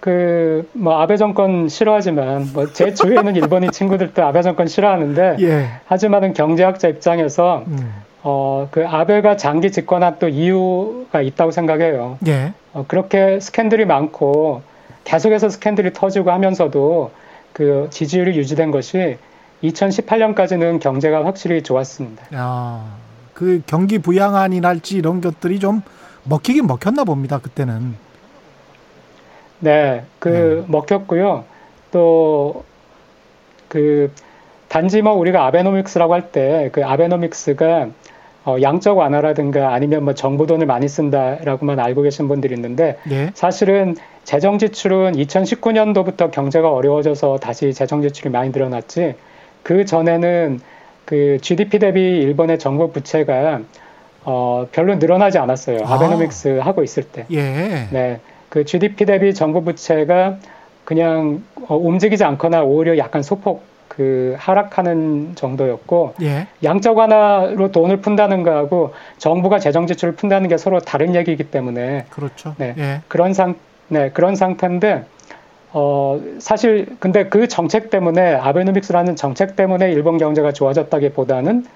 그, 0.00 0.68
뭐, 0.72 1.00
아베 1.00 1.16
정권 1.16 1.68
싫어하지만, 1.68 2.50
뭐, 2.52 2.72
제 2.72 2.92
주위에는 2.92 3.36
일본인 3.36 3.70
친구들도 3.70 4.22
아베 4.24 4.42
정권 4.42 4.66
싫어하는데, 4.66 5.36
예. 5.40 5.70
하지만은 5.86 6.32
경제학자 6.32 6.88
입장에서, 6.88 7.64
음. 7.68 7.92
어, 8.22 8.68
그 8.70 8.86
아베가 8.86 9.36
장기 9.36 9.72
집권한 9.72 10.16
또 10.18 10.28
이유가 10.28 11.22
있다고 11.22 11.50
생각해요. 11.50 12.18
예. 12.26 12.52
어, 12.72 12.84
그렇게 12.86 13.40
스캔들이 13.40 13.84
많고, 13.86 14.62
계속해서 15.04 15.48
스캔들이 15.48 15.92
터지고 15.92 16.30
하면서도 16.30 17.10
그 17.52 17.88
지지율이 17.90 18.36
유지된 18.38 18.70
것이 18.70 19.16
2018년까지는 19.64 20.80
경제가 20.80 21.24
확실히 21.24 21.62
좋았습니다. 21.62 22.24
아, 22.34 22.94
그 23.34 23.62
경기 23.66 23.98
부양안이랄지 23.98 24.96
이런 24.98 25.20
것들이 25.20 25.58
좀 25.58 25.82
먹히긴 26.24 26.66
먹혔나 26.66 27.04
봅니다. 27.04 27.38
그때는. 27.38 27.94
네, 29.60 30.04
그 30.18 30.64
네. 30.66 30.72
먹혔고요. 30.72 31.44
또 31.90 32.64
그 33.70 34.12
단지 34.68 35.00
뭐 35.00 35.12
우리가 35.14 35.46
아베노믹스라고 35.46 36.12
할 36.12 36.32
때 36.32 36.70
그 36.72 36.84
아베노믹스가 36.84 37.88
어, 38.44 38.56
양적 38.60 38.96
완화라든가 38.96 39.72
아니면 39.74 40.04
뭐 40.04 40.14
정부 40.14 40.46
돈을 40.46 40.66
많이 40.66 40.88
쓴다라고만 40.88 41.78
알고 41.78 42.02
계신 42.02 42.26
분들이 42.26 42.54
있는데 42.54 42.96
네. 43.04 43.30
사실은 43.34 43.96
재정 44.24 44.58
지출은 44.58 45.12
2019년도부터 45.12 46.30
경제가 46.30 46.72
어려워져서 46.72 47.38
다시 47.38 47.74
재정 47.74 48.00
지출이 48.00 48.30
많이 48.30 48.50
늘어났지 48.50 49.14
그 49.62 49.84
전에는 49.84 50.60
그 51.04 51.38
GDP 51.42 51.78
대비 51.80 52.00
일본의 52.00 52.58
정부 52.58 52.90
부채가 52.92 53.60
어, 54.22 54.66
별로 54.72 54.94
늘어나지 54.96 55.38
않았어요. 55.38 55.80
아. 55.84 55.94
아베노믹스 55.94 56.58
하고 56.58 56.82
있을 56.82 57.04
때. 57.04 57.26
예. 57.30 57.88
네. 57.90 58.20
그 58.48 58.64
GDP 58.64 59.06
대비 59.06 59.34
정부 59.34 59.62
부채가 59.62 60.38
그냥 60.84 61.42
어, 61.68 61.76
움직이지 61.76 62.24
않거나 62.24 62.62
오히려 62.62 62.96
약간 62.98 63.22
소폭 63.22 63.69
그 63.90 64.36
하락하는 64.38 65.32
정도였고 65.34 66.14
예. 66.22 66.46
양적 66.62 66.96
완화로 66.96 67.72
돈을 67.72 67.96
푼다는 67.96 68.44
거하고 68.44 68.94
정부가 69.18 69.58
재정 69.58 69.88
지출을 69.88 70.14
푼다는 70.14 70.48
게 70.48 70.56
서로 70.56 70.78
다른 70.78 71.16
얘기이기 71.16 71.50
때문에 71.50 72.06
그렇죠. 72.08 72.54
네. 72.56 72.74
예. 72.78 73.00
그런 73.08 73.34
상 73.34 73.56
네, 73.88 74.10
그런 74.10 74.36
상태인데 74.36 75.06
어, 75.72 76.20
사실 76.38 76.86
근데 77.00 77.24
그 77.24 77.48
정책 77.48 77.90
때문에 77.90 78.34
아베노믹스라는 78.34 79.16
정책 79.16 79.56
때문에 79.56 79.90
일본 79.90 80.18
경제가 80.18 80.52
좋아졌다기보다는 80.52 81.66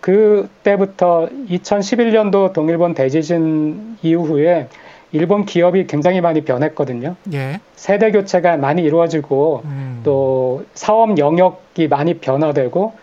그때부터 0.00 1.28
2011년도 1.50 2.52
동일본 2.52 2.94
대지진 2.94 3.96
이후에 4.02 4.68
일본 5.10 5.44
기업이 5.44 5.88
굉장히 5.88 6.20
많이 6.20 6.42
변했거든요. 6.42 7.16
예. 7.32 7.60
세대 7.74 8.12
교체가 8.12 8.58
많이 8.58 8.82
이루어지고 8.82 9.62
음. 9.64 9.87
또 10.08 10.64
사업 10.72 11.18
영역이 11.18 11.86
많이 11.88 12.14
변화되고 12.14 12.94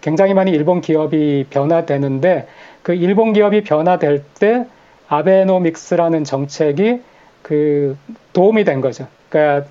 굉장히 0.00 0.34
많이 0.34 0.50
일본 0.50 0.80
기업이 0.80 1.46
변화되는데 1.50 2.48
그 2.82 2.94
일본 2.94 3.32
기업이 3.32 3.62
변화될 3.62 4.24
때 4.40 4.66
아베노믹스라는 5.06 6.24
정책이 6.24 7.00
그 7.42 7.96
도움이 8.32 8.64
된 8.64 8.80
거죠. 8.80 9.06
그러니까 9.28 9.68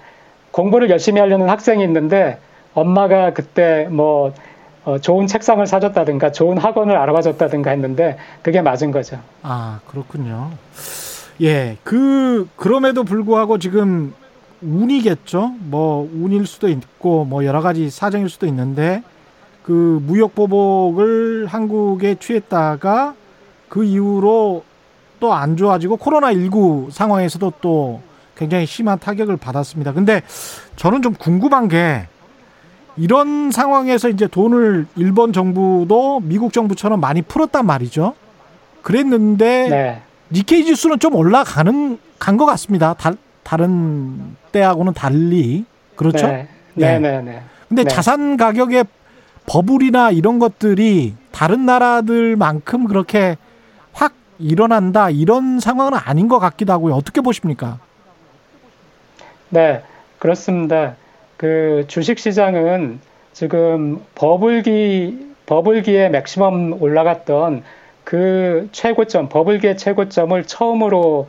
공부를 0.51 0.89
열심히 0.89 1.19
하려는 1.19 1.49
학생이 1.49 1.83
있는데 1.83 2.37
엄마가 2.73 3.33
그때 3.33 3.89
뭐 3.91 4.33
어, 4.85 4.97
좋은 4.97 5.27
책상을 5.27 5.67
사줬다든가 5.67 6.31
좋은 6.31 6.57
학원을 6.57 6.95
알아봐 6.95 7.21
줬다든가 7.21 7.69
했는데 7.71 8.17
그게 8.43 8.61
맞은 8.61 8.91
거죠. 8.91 9.19
아 9.43 9.81
그렇군요. 9.87 10.51
예, 11.41 11.75
그 11.83 12.47
그럼에도 12.55 13.03
불구하고 13.03 13.59
지금 13.59 14.13
운이겠죠. 14.61 15.53
뭐 15.59 16.09
운일 16.13 16.45
수도 16.45 16.67
있고 16.69 17.25
뭐 17.25 17.45
여러 17.45 17.61
가지 17.61 17.89
사정일 17.89 18.29
수도 18.29 18.45
있는데 18.47 19.03
그 19.63 20.01
무역 20.05 20.33
보복을 20.35 21.47
한국에 21.47 22.15
취했다가 22.15 23.13
그 23.69 23.83
이후로 23.83 24.63
또 25.19 25.33
안 25.33 25.57
좋아지고 25.57 25.97
코로나 25.97 26.31
19 26.31 26.89
상황에서도 26.91 27.53
또 27.59 28.01
굉장히 28.35 28.67
심한 28.67 28.99
타격을 28.99 29.37
받았습니다. 29.37 29.93
근데 29.93 30.21
저는 30.75 31.01
좀 31.01 31.13
궁금한 31.15 31.67
게 31.67 32.07
이런 32.97 33.49
상황에서 33.51 34.09
이제 34.09 34.27
돈을 34.27 34.85
일본 34.95 35.33
정부도 35.33 36.19
미국 36.21 36.53
정부처럼 36.53 36.99
많이 36.99 37.21
풀었단 37.23 37.65
말이죠. 37.65 38.13
그랬는데 38.83 39.69
네. 39.69 40.01
니케이 40.31 40.63
지수는 40.65 40.99
좀 40.99 41.15
올라가는 41.15 41.97
간 42.19 42.37
것 42.37 42.45
같습니다. 42.45 42.93
다, 42.93 43.13
다른 43.43 44.35
때하고는 44.57 44.93
달리 44.93 45.65
그렇죠. 45.95 46.27
네, 46.27 46.47
네, 46.73 46.99
네. 46.99 46.99
네, 46.99 47.21
네. 47.21 47.41
근데 47.69 47.83
네. 47.83 47.89
자산 47.89 48.37
가격의 48.37 48.85
버블이나 49.45 50.11
이런 50.11 50.39
것들이 50.39 51.13
다른 51.31 51.65
나라들만큼 51.65 52.87
그렇게 52.87 53.37
확 53.93 54.13
일어난다 54.39 55.09
이런 55.09 55.59
상황은 55.59 55.93
아닌 55.93 56.27
것 56.27 56.39
같기도 56.39 56.73
하고요. 56.73 56.95
어떻게 56.95 57.21
보십니까? 57.21 57.79
네, 59.49 59.83
그렇습니다. 60.19 60.95
그 61.37 61.85
주식 61.87 62.17
시장은 62.17 62.99
지금 63.33 64.03
버블기 64.15 65.35
버블기에 65.45 66.09
맥시멈 66.09 66.77
올라갔던 66.81 67.63
그 68.03 68.69
최고점 68.71 69.29
버블기의 69.29 69.77
최고점을 69.77 70.43
처음으로 70.45 71.27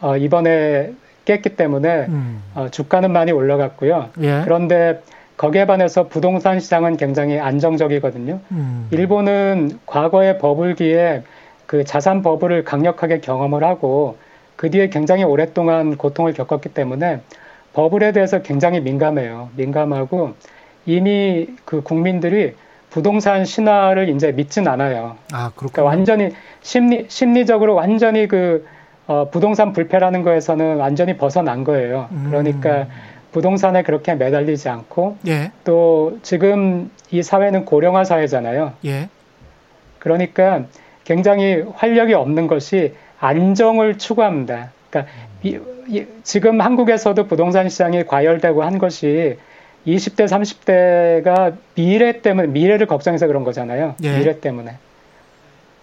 어, 0.00 0.16
이번에 0.16 0.92
깼기 1.26 1.50
때문에 1.56 2.06
음. 2.08 2.42
어, 2.54 2.68
주가는 2.70 3.12
많이 3.12 3.32
올라갔고요. 3.32 4.10
예. 4.22 4.40
그런데 4.44 5.02
거기에 5.36 5.66
반해서 5.66 6.08
부동산 6.08 6.60
시장은 6.60 6.96
굉장히 6.96 7.38
안정적이거든요. 7.38 8.40
음. 8.52 8.88
일본은 8.90 9.78
과거의 9.84 10.38
버블기에 10.38 11.24
그 11.66 11.84
자산 11.84 12.22
버블을 12.22 12.64
강력하게 12.64 13.20
경험을 13.20 13.62
하고 13.62 14.16
그 14.54 14.70
뒤에 14.70 14.88
굉장히 14.88 15.24
오랫동안 15.24 15.98
고통을 15.98 16.32
겪었기 16.32 16.70
때문에 16.70 17.20
버블에 17.74 18.12
대해서 18.12 18.40
굉장히 18.40 18.80
민감해요. 18.80 19.50
민감하고 19.56 20.32
이미 20.86 21.48
그 21.66 21.82
국민들이 21.82 22.54
부동산 22.88 23.44
신화를 23.44 24.08
이제 24.08 24.32
믿진 24.32 24.66
않아요. 24.68 25.16
아, 25.32 25.52
그러니까 25.54 25.82
완전히 25.82 26.30
심리 26.62 27.04
심리적으로 27.08 27.74
완전히 27.74 28.26
그 28.26 28.64
어, 29.06 29.28
부동산 29.30 29.72
불패라는 29.72 30.22
거에서는 30.22 30.76
완전히 30.76 31.16
벗어난 31.16 31.64
거예요. 31.64 32.08
음. 32.10 32.26
그러니까 32.28 32.86
부동산에 33.32 33.82
그렇게 33.82 34.14
매달리지 34.14 34.68
않고 34.68 35.18
예. 35.26 35.52
또 35.64 36.18
지금 36.22 36.90
이 37.10 37.22
사회는 37.22 37.64
고령화 37.64 38.04
사회잖아요. 38.04 38.72
예. 38.84 39.08
그러니까 39.98 40.64
굉장히 41.04 41.64
활력이 41.74 42.14
없는 42.14 42.46
것이 42.46 42.94
안정을 43.20 43.98
추구합니다. 43.98 44.70
그러니까 44.90 45.12
이, 45.42 45.58
이, 45.88 46.06
지금 46.22 46.60
한국에서도 46.60 47.26
부동산 47.26 47.68
시장이 47.68 48.04
과열되고 48.04 48.62
한 48.62 48.78
것이 48.78 49.36
20대, 49.86 50.26
30대가 50.26 51.56
미래 51.74 52.20
때문에, 52.20 52.48
미래를 52.48 52.86
걱정해서 52.86 53.26
그런 53.26 53.44
거잖아요. 53.44 53.94
예. 54.02 54.18
미래 54.18 54.40
때문에. 54.40 54.76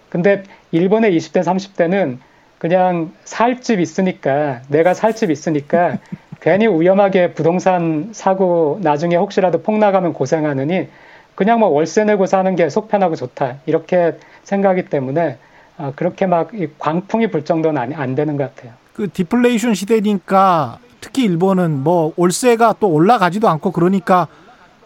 근데 0.09 0.43
일본의 0.71 1.15
20대, 1.15 1.41
30대는 1.41 2.17
그냥 2.63 3.11
살 3.25 3.59
집 3.59 3.81
있으니까, 3.81 4.61
내가 4.69 4.93
살 4.93 5.13
집 5.15 5.29
있으니까 5.31 5.97
괜히 6.39 6.65
위험하게 6.65 7.33
부동산 7.33 8.11
사고 8.13 8.79
나중에 8.81 9.17
혹시라도 9.17 9.61
폭 9.61 9.79
나가면 9.79 10.13
고생하느니 10.13 10.87
그냥 11.35 11.59
뭐 11.59 11.67
월세 11.67 12.05
내고 12.05 12.25
사는 12.25 12.55
게 12.55 12.69
속 12.69 12.87
편하고 12.87 13.17
좋다. 13.17 13.57
이렇게 13.65 14.17
생각하기 14.43 14.85
때문에 14.85 15.39
어, 15.77 15.91
그렇게 15.97 16.25
막 16.25 16.51
광풍이 16.79 17.31
불 17.31 17.43
정도는 17.43 17.81
안, 17.81 17.91
안 17.91 18.15
되는 18.15 18.37
것 18.37 18.55
같아요. 18.55 18.71
그 18.93 19.09
디플레이션 19.11 19.73
시대니까 19.73 20.77
특히 21.01 21.25
일본은 21.25 21.83
뭐 21.83 22.13
월세가 22.15 22.75
또 22.79 22.87
올라가지도 22.89 23.49
않고 23.49 23.71
그러니까 23.71 24.27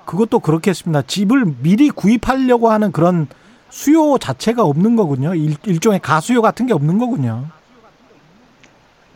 그것도 0.06 0.40
그렇겠습니다. 0.40 1.04
집을 1.04 1.46
미리 1.62 1.92
구입하려고 1.92 2.72
하는 2.72 2.92
그런 2.92 3.28
수요 3.70 4.18
자체가 4.18 4.64
없는 4.64 4.96
거군요. 4.96 5.36
일, 5.36 5.58
일종의 5.64 6.00
가수요 6.00 6.42
같은 6.42 6.66
게 6.66 6.74
없는 6.74 6.98
거군요. 6.98 7.46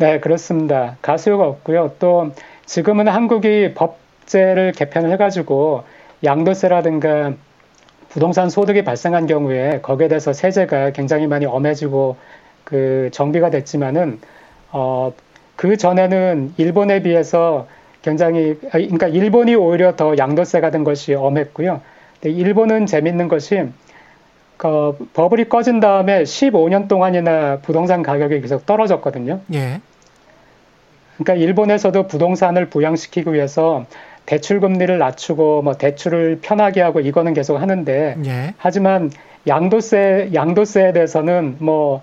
네, 0.02 0.20
그렇습니다. 0.20 0.98
가수요가 1.04 1.46
없고요. 1.46 1.94
또 2.00 2.32
지금은 2.66 3.08
한국이 3.08 3.76
법제를 3.76 4.72
개편을 4.72 5.12
해가지고 5.12 5.84
양도세라든가 6.24 7.34
부동산 8.10 8.50
소득이 8.50 8.84
발생한 8.84 9.28
경우에 9.28 9.80
거기에 9.84 10.08
대해서 10.08 10.34
세제가 10.34 10.94
굉장히 10.94 11.28
많이 11.28 11.46
엄해지고 11.46 12.16
그 12.64 13.10
정비가 13.14 13.52
됐지만은 13.52 14.20
어, 14.72 15.14
그 15.56 15.78
전에는 15.78 16.56
일본에 16.58 17.04
비해서 17.04 17.68
굉장히, 18.02 18.58
그러니까 18.72 19.08
일본이 19.08 19.54
오히려 19.54 19.96
더 19.96 20.18
양도세 20.18 20.62
가든 20.62 20.84
것이 20.84 21.14
엄했고요. 21.14 21.80
근데 22.20 22.36
일본은 22.36 22.88
재밌는 22.88 23.28
것이 23.28 23.68
그 24.58 24.98
버블이 25.14 25.48
꺼진 25.48 25.80
다음에 25.80 26.24
15년 26.24 26.88
동안이나 26.88 27.60
부동산 27.60 28.02
가격이 28.02 28.42
계속 28.42 28.66
떨어졌거든요. 28.66 29.42
예. 29.54 29.80
그러니까 31.24 31.46
일본에서도 31.46 32.08
부동산을 32.08 32.68
부양시키기 32.70 33.34
위해서 33.34 33.86
대출 34.26 34.60
금리를 34.60 34.98
낮추고 34.98 35.62
뭐 35.64 35.74
대출을 35.74 36.40
편하게 36.42 36.82
하고 36.82 37.00
이거는 37.00 37.34
계속 37.34 37.58
하는데 37.58 38.18
예. 38.26 38.54
하지만 38.58 39.12
양도세 39.48 40.32
양도세에 40.34 40.94
대해서는 40.94 41.58
뭐 41.60 42.02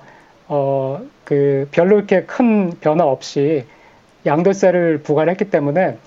어 0.49 1.01
그 1.29 1.69
별로 1.73 1.99
이렇게 1.99 2.23
큰 2.23 2.73
변화 2.81 3.05
없이 3.05 3.67
양도세를 4.25 5.03
부과를 5.03 5.31
했기 5.31 5.51
때문에 5.51 5.99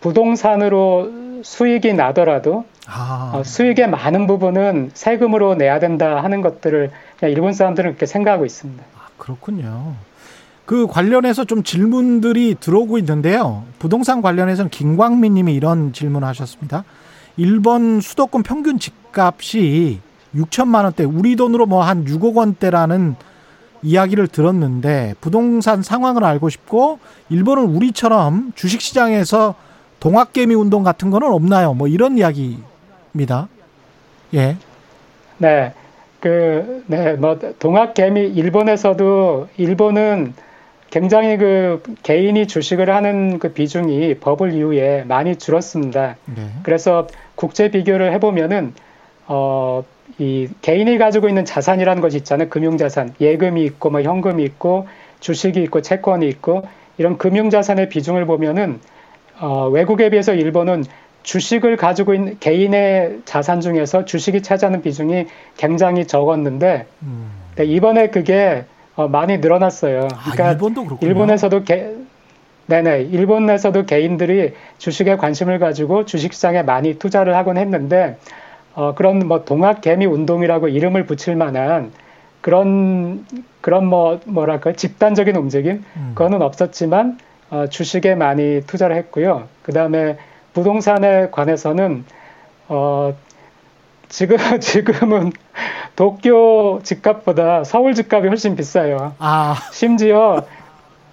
부동산으로 0.00 1.40
수익이 1.42 1.94
나더라도 1.94 2.66
아. 2.86 3.32
어, 3.34 3.42
수익의 3.42 3.88
많은 3.88 4.26
부분은 4.26 4.90
세금으로 4.92 5.54
내야 5.54 5.78
된다 5.78 6.22
하는 6.22 6.42
것들을 6.42 6.90
일본 7.22 7.54
사람들은 7.54 7.92
그렇게 7.92 8.04
생각하고 8.04 8.44
있습니다. 8.44 8.84
아, 8.98 9.08
그렇군요. 9.16 9.94
그 10.66 10.86
관련해서 10.88 11.44
좀 11.44 11.62
질문들이 11.62 12.56
들어오고 12.58 12.98
있는데요. 12.98 13.62
부동산 13.78 14.20
관련해서는 14.20 14.68
김광민 14.70 15.34
님이 15.34 15.54
이런 15.54 15.92
질문을 15.92 16.26
하셨습니다. 16.28 16.84
일본 17.36 18.00
수도권 18.00 18.42
평균 18.42 18.78
집값이 18.78 20.00
6천만 20.34 20.84
원대, 20.84 21.04
우리 21.04 21.36
돈으로 21.36 21.66
뭐 21.66 21.82
한 21.82 22.04
6억 22.04 22.34
원대라는 22.34 23.14
이야기를 23.82 24.26
들었는데 24.26 25.14
부동산 25.20 25.82
상황을 25.82 26.24
알고 26.24 26.48
싶고 26.48 26.98
일본은 27.28 27.64
우리처럼 27.66 28.52
주식 28.56 28.80
시장에서 28.80 29.54
동학개미 30.00 30.54
운동 30.54 30.82
같은 30.82 31.10
거는 31.10 31.28
없나요? 31.28 31.74
뭐 31.74 31.86
이런 31.86 32.18
이야기입니다. 32.18 33.48
예. 34.34 34.56
네. 35.38 35.72
그, 36.18 36.82
네, 36.86 37.12
뭐, 37.12 37.38
동학개미, 37.58 38.20
일본에서도, 38.28 39.48
일본은 39.58 40.34
굉장히 40.90 41.36
그 41.36 41.82
개인이 42.02 42.46
주식을 42.46 42.88
하는 42.90 43.38
그 43.38 43.52
비중이 43.52 44.14
버블 44.20 44.54
이후에 44.54 45.04
많이 45.06 45.36
줄었습니다. 45.36 46.16
네. 46.24 46.48
그래서 46.62 47.06
국제 47.34 47.70
비교를 47.70 48.12
해보면은, 48.12 48.72
어, 49.26 49.84
이 50.18 50.48
개인이 50.62 50.96
가지고 50.98 51.28
있는 51.28 51.44
자산이라는 51.44 52.00
것이 52.00 52.18
있잖아요. 52.18 52.48
금융자산. 52.48 53.14
예금이 53.20 53.64
있고, 53.64 53.90
뭐 53.90 54.02
현금이 54.02 54.42
있고, 54.44 54.86
주식이 55.20 55.62
있고, 55.64 55.82
채권이 55.82 56.28
있고, 56.28 56.62
이런 56.98 57.18
금융자산의 57.18 57.88
비중을 57.88 58.26
보면은 58.26 58.80
어, 59.38 59.68
외국에 59.68 60.10
비해서 60.10 60.34
일본은 60.34 60.84
주식을 61.22 61.76
가지고 61.76 62.14
있는 62.14 62.38
개인의 62.38 63.20
자산 63.24 63.60
중에서 63.60 64.04
주식이 64.04 64.42
차지하는 64.42 64.80
비중이 64.82 65.26
굉장히 65.56 66.06
적었는데 66.06 66.86
음. 67.02 67.30
네, 67.56 67.64
이번에 67.64 68.08
그게 68.08 68.64
어, 68.96 69.08
많이 69.08 69.38
늘어났어요. 69.38 70.08
아, 70.12 70.32
그러니까 70.32 70.48
아, 70.48 70.52
일본도 70.52 70.84
그렇군요. 70.84 71.08
일본에서도 71.08 71.64
개, 71.64 71.92
네네 72.66 73.02
일본에서도 73.02 73.84
개인들이 73.86 74.54
주식에 74.78 75.16
관심을 75.16 75.58
가지고 75.58 76.04
주식시장에 76.04 76.62
많이 76.62 76.98
투자를 76.98 77.36
하곤 77.36 77.58
했는데 77.58 78.18
어, 78.74 78.94
그런 78.94 79.20
뭐 79.20 79.44
동학 79.44 79.80
개미 79.80 80.06
운동이라고 80.06 80.68
이름을 80.68 81.06
붙일 81.06 81.36
만한 81.36 81.92
그런 82.40 83.24
그런 83.60 83.86
뭐 83.86 84.20
뭐랄까 84.24 84.72
집단적인 84.72 85.36
움직임 85.36 85.84
음. 85.96 86.12
그거는 86.14 86.42
없었지만 86.42 87.18
어, 87.50 87.66
주식에 87.68 88.14
많이 88.14 88.62
투자를 88.66 88.96
했고요. 88.96 89.48
그 89.62 89.72
다음에 89.72 90.16
부동산에 90.52 91.28
관해서는 91.30 92.04
어, 92.68 93.14
지금 94.08 94.36
지금은 94.60 95.32
도쿄 95.94 96.80
집값보다 96.82 97.64
서울 97.64 97.94
집값이 97.94 98.28
훨씬 98.28 98.56
비싸요. 98.56 99.14
아. 99.18 99.56
심지어 99.72 100.44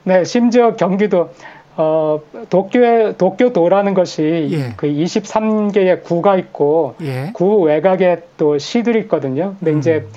네 0.04 0.24
심지어 0.24 0.76
경기도 0.76 1.30
어, 1.76 2.20
도쿄에 2.50 3.18
도쿄도라는 3.18 3.94
것이 3.94 4.50
예. 4.52 4.74
그 4.76 4.88
23개의 4.88 6.04
구가 6.04 6.38
있고 6.38 6.96
예. 7.02 7.32
구 7.34 7.62
외곽에 7.62 8.24
또 8.38 8.58
시들이 8.58 9.00
있거든요. 9.02 9.56
근데 9.60 9.72
음. 9.72 9.80
이제 9.80 10.08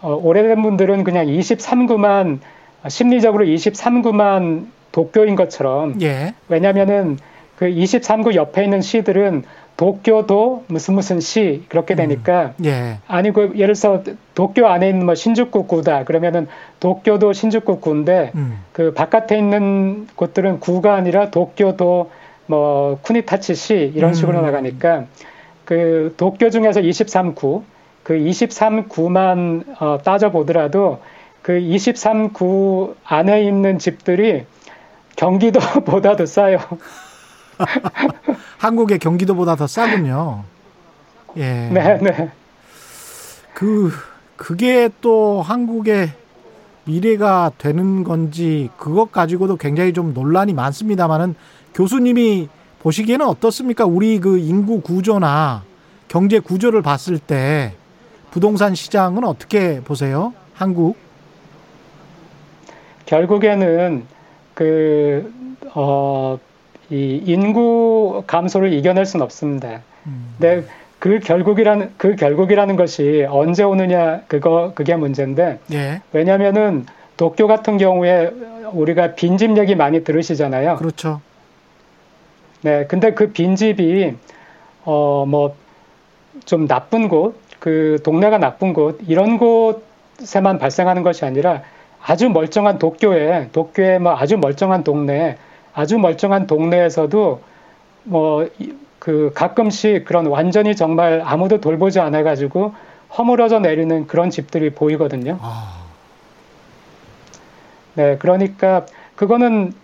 어, 0.00 0.18
오래된 0.20 0.60
분들은 0.62 1.04
그냥 1.04 1.26
23구만 1.26 2.40
심리적으로 2.88 3.44
23구만 3.44 4.66
도쿄인 4.90 5.36
것처럼 5.36 6.00
예. 6.02 6.34
왜냐면은 6.48 7.18
그 7.56 7.66
23구 7.66 8.34
옆에 8.34 8.64
있는 8.64 8.80
시들은 8.80 9.44
도쿄도 9.76 10.64
무슨 10.68 10.94
무슨 10.94 11.20
시 11.20 11.64
그렇게 11.68 11.94
음. 11.94 11.96
되니까 11.96 12.54
음. 12.60 12.64
예. 12.66 12.98
아니고 13.08 13.50
그 13.50 13.58
예를 13.58 13.74
들어서 13.74 14.02
도쿄 14.34 14.66
안에 14.66 14.88
있는 14.88 15.06
뭐 15.06 15.14
신주쿠 15.14 15.66
구다 15.66 16.04
그러면은 16.04 16.46
도쿄도 16.80 17.32
신주쿠 17.32 17.80
구인데 17.80 18.32
음. 18.34 18.60
그 18.72 18.92
바깥에 18.92 19.36
있는 19.36 20.06
곳들은 20.14 20.60
구가 20.60 20.94
아니라 20.94 21.30
도쿄도 21.30 22.10
뭐 22.46 22.98
쿠니타치 23.02 23.54
시 23.54 23.92
이런 23.94 24.14
식으로 24.14 24.38
음. 24.38 24.44
나가니까 24.44 25.06
그 25.64 26.14
도쿄 26.16 26.50
중에서 26.50 26.80
23구 26.80 27.62
그 28.04 28.14
23구만 28.14 29.64
어, 29.80 29.98
따져 30.04 30.30
보더라도 30.30 31.00
그 31.42 31.52
23구 31.52 32.94
안에 33.04 33.44
있는 33.44 33.78
집들이 33.78 34.44
경기도보다 35.16 36.14
더 36.16 36.26
싸요. 36.26 36.58
한국의 38.58 38.98
경기도보다 38.98 39.56
더 39.56 39.66
싸군요. 39.66 40.44
예. 41.36 41.68
네, 41.72 41.98
네. 42.00 42.30
그 43.54 43.92
그게 44.36 44.90
또 45.00 45.42
한국의 45.42 46.10
미래가 46.84 47.52
되는 47.56 48.04
건지 48.04 48.70
그것 48.76 49.10
가지고도 49.10 49.56
굉장히 49.56 49.92
좀 49.92 50.12
논란이 50.12 50.52
많습니다만은 50.52 51.34
교수님이 51.74 52.48
보시기에는 52.80 53.26
어떻습니까? 53.26 53.86
우리 53.86 54.20
그 54.20 54.38
인구 54.38 54.80
구조나 54.80 55.62
경제 56.08 56.38
구조를 56.38 56.82
봤을 56.82 57.18
때 57.18 57.74
부동산 58.30 58.74
시장은 58.74 59.24
어떻게 59.24 59.80
보세요? 59.80 60.34
한국? 60.52 60.96
결국에는 63.06 64.04
그, 64.54 65.32
어, 65.74 66.38
이 66.90 67.22
인구 67.24 68.22
감소를 68.26 68.72
이겨낼 68.72 69.06
수는 69.06 69.24
없습니다. 69.24 69.80
음. 70.06 70.34
근데 70.38 70.64
그 70.98 71.18
결국이라는, 71.18 71.92
그 71.96 72.16
결국이라는 72.16 72.76
것이 72.76 73.26
언제 73.28 73.62
오느냐, 73.62 74.22
그거, 74.26 74.72
그게 74.74 74.96
문제인데, 74.96 75.58
예. 75.72 76.00
왜냐면은 76.12 76.86
도쿄 77.16 77.46
같은 77.46 77.76
경우에 77.76 78.30
우리가 78.72 79.14
빈집 79.14 79.56
얘기 79.58 79.74
많이 79.74 80.02
들으시잖아요. 80.02 80.76
그렇죠. 80.76 81.20
네, 82.62 82.86
근데 82.86 83.12
그 83.12 83.32
빈집이, 83.32 84.14
어, 84.84 85.24
뭐, 85.28 85.54
좀 86.44 86.66
나쁜 86.66 87.08
곳, 87.08 87.38
그 87.58 87.98
동네가 88.02 88.38
나쁜 88.38 88.72
곳, 88.72 88.98
이런 89.06 89.38
곳에만 89.38 90.58
발생하는 90.58 91.02
것이 91.02 91.24
아니라 91.24 91.62
아주 92.02 92.28
멀쩡한 92.28 92.78
도쿄에 92.78 93.48
도쿄에 93.52 93.98
뭐 93.98 94.14
아주 94.14 94.36
멀쩡한 94.36 94.84
동네 94.84 95.38
아주 95.74 95.98
멀쩡한 95.98 96.46
동네에서도 96.46 97.40
뭐 98.04 98.46
그 99.04 99.32
가끔씩 99.34 100.06
그런 100.06 100.24
완전히 100.24 100.74
정말 100.74 101.20
아무도 101.22 101.60
돌보지 101.60 102.00
않아 102.00 102.22
가지고 102.22 102.72
허물어져 103.18 103.58
내리는 103.58 104.06
그런 104.06 104.30
집들이 104.30 104.70
보이거든요. 104.70 105.36
아. 105.42 105.84
네, 107.92 108.16
그러니까 108.16 108.86
그거는 109.14 109.74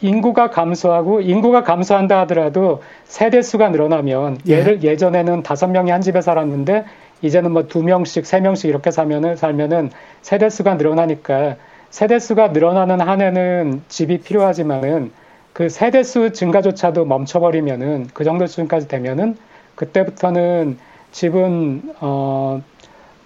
인구가 0.00 0.50
감소하고 0.50 1.20
인구가 1.20 1.62
감소한다 1.62 2.18
하더라도 2.22 2.82
세대 3.04 3.42
수가 3.42 3.68
늘어나면 3.68 4.38
예. 4.48 4.58
예를 4.58 4.82
예전에는 4.82 5.44
다섯 5.44 5.68
명이 5.68 5.92
한 5.92 6.00
집에 6.00 6.20
살았는데 6.20 6.84
이제는 7.22 7.52
뭐 7.52 7.68
두 7.68 7.80
명씩, 7.84 8.26
세 8.26 8.40
명씩 8.40 8.68
이렇게 8.68 8.90
살면은 8.90 9.36
살면은 9.36 9.90
세대 10.20 10.50
수가 10.50 10.74
늘어나니까 10.74 11.54
세대 11.90 12.18
수가 12.18 12.48
늘어나는 12.48 13.00
한 13.00 13.20
해는 13.20 13.82
집이 13.86 14.18
필요하지만은 14.18 15.12
그 15.54 15.70
세대 15.70 16.02
수 16.02 16.32
증가조차도 16.32 17.06
멈춰버리면은 17.06 18.08
그 18.12 18.24
정도 18.24 18.46
수준까지 18.46 18.88
되면은 18.88 19.38
그때부터는 19.76 20.78
집은 21.12 21.94
어 22.00 22.60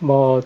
뭐 0.01 0.43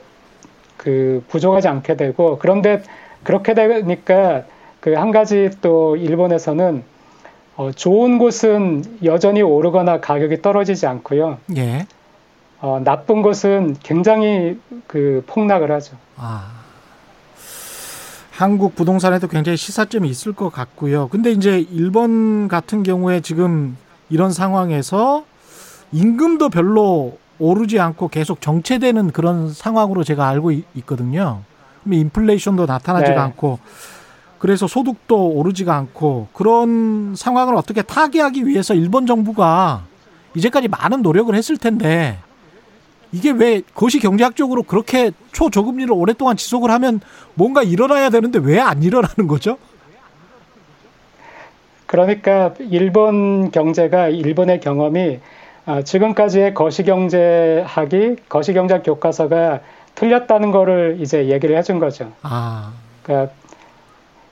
그 0.79 1.25
부족하지 1.29 1.69
않게 1.69 1.97
되고 1.97 2.39
그런데 2.39 2.83
그렇게 3.25 3.55
되니까 3.55 4.45
그 4.81 4.95
한 4.97 5.13
가지 5.13 5.51
또 5.61 5.97
일본에서는 5.97 6.83
어 7.57 7.71
좋은 7.71 8.19
곳은 8.19 8.85
여전히 9.05 9.43
오르거나 9.43 10.01
가격이 10.01 10.43
떨어지지 10.43 10.87
않고요. 10.89 11.39
예. 11.57 11.87
어, 12.61 12.81
나쁜 12.85 13.23
것은 13.23 13.77
굉장히 13.83 14.59
그 14.89 15.23
폭락을 15.29 15.71
하죠. 15.73 15.97
아. 16.17 16.62
한국 18.33 18.75
부동산에도 18.75 19.29
굉장히 19.29 19.59
시사점이 19.59 20.09
있을 20.09 20.33
것 20.33 20.51
같고요. 20.51 21.09
근데 21.09 21.31
이제 21.31 21.61
일본 21.71 22.49
같은 22.49 22.83
경우에 22.83 23.21
지금 23.21 23.77
이런 24.09 24.33
상황에서 24.33 25.25
임금도 25.93 26.49
별로 26.49 27.19
오르지 27.39 27.79
않고 27.79 28.09
계속 28.09 28.41
정체되는 28.41 29.11
그런 29.11 29.53
상황으로 29.53 30.03
제가 30.03 30.27
알고 30.29 30.53
있거든요. 30.77 31.43
인플레이션도 31.85 32.65
나타나지가 32.65 33.15
네. 33.15 33.21
않고 33.21 33.59
그래서 34.39 34.67
소득도 34.67 35.29
오르지가 35.29 35.77
않고 35.77 36.29
그런 36.33 37.15
상황을 37.15 37.55
어떻게 37.55 37.83
타개하기 37.83 38.47
위해서 38.47 38.73
일본 38.73 39.07
정부가 39.07 39.85
이제까지 40.35 40.69
많은 40.69 41.03
노력을 41.03 41.35
했을 41.35 41.59
텐데 41.59 42.19
이게 43.13 43.31
왜 43.31 43.61
거시 43.75 43.99
경제학적으로 44.01 44.63
그렇게 44.63 45.11
초저금리를 45.33 45.93
오랫동안 45.93 46.37
지속을 46.37 46.71
하면 46.71 47.01
뭔가 47.35 47.63
일어나야 47.63 48.11
되는데 48.11 48.39
왜 48.39 48.59
안 48.59 48.83
일어나는 48.83 49.27
거죠? 49.29 49.59
그러니까 51.87 52.55
일본 52.59 53.51
경제가 53.51 54.09
일본의 54.09 54.61
경험이 54.61 55.21
아, 55.67 55.83
지금까지의 55.83 56.55
거시경제학이 56.55 58.17
거시경제학 58.29 58.83
교과서가 58.85 59.61
틀렸다는 59.95 60.51
거를 60.51 60.97
이제 61.01 61.29
얘기를 61.29 61.57
해준 61.57 61.79
거죠. 61.79 62.11
아. 62.23 62.73
그러니까 63.03 63.33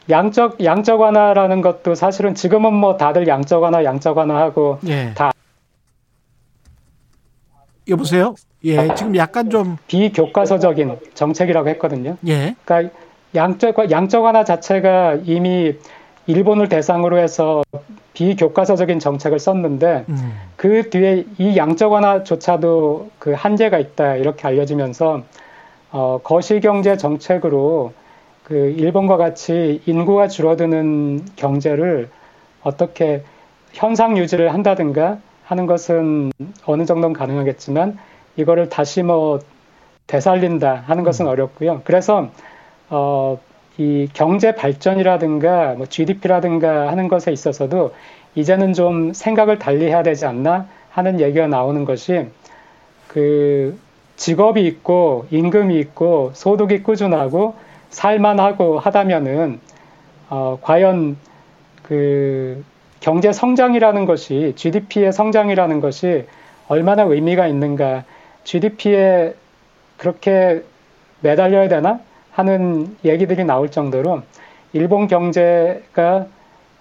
양적 0.09 0.65
양적 0.65 1.01
완화라는 1.01 1.61
것도 1.61 1.95
사실은 1.95 2.35
지금은 2.35 2.73
뭐 2.73 2.97
다들 2.97 3.29
양적 3.29 3.63
완화 3.63 3.85
양적 3.85 4.17
완화 4.17 4.39
하고 4.41 4.79
예. 4.87 5.13
다 5.15 5.31
여보세요? 7.89 8.35
예, 8.65 8.95
지금 8.95 9.17
약간 9.17 9.49
좀 9.49 9.77
비교과서적인 9.87 10.99
정책이라고 11.15 11.69
했거든요. 11.71 12.17
예. 12.27 12.55
그러니까 12.65 12.95
양적 13.35 13.91
양적 13.91 14.25
완화 14.25 14.45
자체가 14.45 15.19
이미 15.25 15.75
일본을 16.27 16.69
대상으로 16.69 17.19
해서 17.19 17.63
비교과서적인 18.13 18.99
정책을 18.99 19.39
썼는데 19.39 20.05
음. 20.09 20.33
그 20.57 20.91
뒤에 20.91 21.25
이 21.39 21.57
양적 21.57 21.93
완화조차도 21.93 23.11
그 23.19 23.33
한계가 23.33 23.79
있다 23.79 24.17
이렇게 24.17 24.47
알려지면서 24.47 25.23
어, 25.93 26.21
거시경제 26.23 26.97
정책으로 26.97 27.93
그 28.45 28.75
일본과 28.77 29.17
같이 29.17 29.81
인구가 29.87 30.29
줄어드는 30.29 31.25
경제를 31.37 32.11
어떻게 32.63 33.23
현상 33.73 34.19
유지를 34.19 34.53
한다든가 34.53 35.19
하는 35.45 35.67
것은 35.67 36.33
어느 36.67 36.85
정도는 36.85 37.13
가능하겠지만 37.15 37.99
이거를 38.41 38.69
다시 38.69 39.03
뭐 39.03 39.41
되살린다 40.07 40.85
하는 40.87 41.05
것은 41.05 41.27
음. 41.27 41.31
어렵고요. 41.31 41.83
그래서 41.85 42.31
어, 42.89 43.39
이 43.79 44.09
경제 44.13 44.55
발전이라든가 44.55 45.75
뭐 45.75 45.87
GDP라든가 45.87 46.89
하는 46.89 47.09
것에 47.09 47.33
있어서도 47.33 47.95
이제는 48.35 48.73
좀 48.73 49.13
생각을 49.13 49.59
달리 49.59 49.87
해야 49.87 50.03
되지 50.03 50.27
않나 50.27 50.67
하는 50.91 51.21
얘기가 51.21 51.47
나오는 51.47 51.85
것이 51.85 52.27
그 53.09 53.79
직업이 54.17 54.67
있고 54.67 55.27
임금이 55.31 55.79
있고 55.79 56.33
소득이 56.35 56.83
꾸준하고 56.83 57.55
살만하고 57.91 58.79
하다면은 58.79 59.61
어, 60.29 60.59
과연 60.61 61.17
그 61.83 62.63
경제 63.01 63.33
성장이라는 63.33 64.05
것이 64.05 64.53
GDP의 64.57 65.13
성장이라는 65.13 65.81
것이 65.81 66.27
얼마나 66.69 67.03
의미가 67.03 67.49
있는가 67.49 68.05
GDP에 68.45 69.35
그렇게 69.97 70.63
매달려야 71.21 71.69
되나 71.69 72.01
하는 72.33 72.97
얘기들이 73.05 73.45
나올 73.45 73.71
정도로 73.71 74.23
일본 74.73 75.09
경제가 75.09 76.27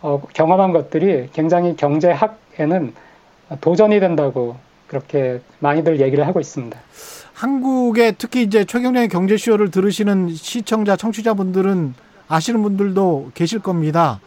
어, 0.02 0.22
경험한 0.34 0.72
것들이 0.72 1.30
굉장히 1.34 1.76
경제학에는 1.76 2.94
도전이 3.62 4.00
된다고 4.00 4.56
그렇게 4.88 5.42
많이들 5.60 6.00
얘기를 6.00 6.26
하고 6.26 6.40
있습니다. 6.40 6.80
한국에 7.34 8.14
특히 8.18 8.44
이제 8.44 8.66
최경련의 8.66 9.10
경제쇼를 9.10 9.72
들으시는 9.72 10.30
시청자, 10.36 10.96
청취자분들은 10.96 11.94
아시는 12.28 12.62
분들도 12.62 13.32
계실 13.34 13.60
겁니다. 13.60 14.20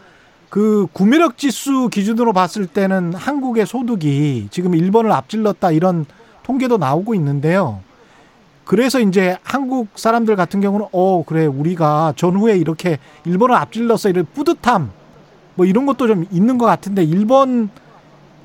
그 0.49 0.87
구매력 0.93 1.37
지수 1.37 1.89
기준으로 1.89 2.33
봤을 2.33 2.67
때는 2.67 3.13
한국의 3.13 3.65
소득이 3.65 4.49
지금 4.51 4.75
일본을 4.75 5.11
앞질렀다 5.11 5.71
이런 5.71 6.05
통계도 6.43 6.77
나오고 6.77 7.15
있는데요. 7.15 7.81
그래서 8.65 8.99
이제 8.99 9.37
한국 9.43 9.89
사람들 9.95 10.35
같은 10.35 10.61
경우는 10.61 10.87
어 10.91 11.23
그래 11.25 11.45
우리가 11.45 12.13
전후에 12.15 12.57
이렇게 12.57 12.97
일본을 13.25 13.55
앞질러서 13.55 14.09
이런 14.09 14.25
뿌듯함 14.33 14.91
뭐 15.55 15.65
이런 15.65 15.85
것도 15.85 16.07
좀 16.07 16.25
있는 16.31 16.57
것 16.57 16.65
같은데 16.65 17.03
일본 17.03 17.69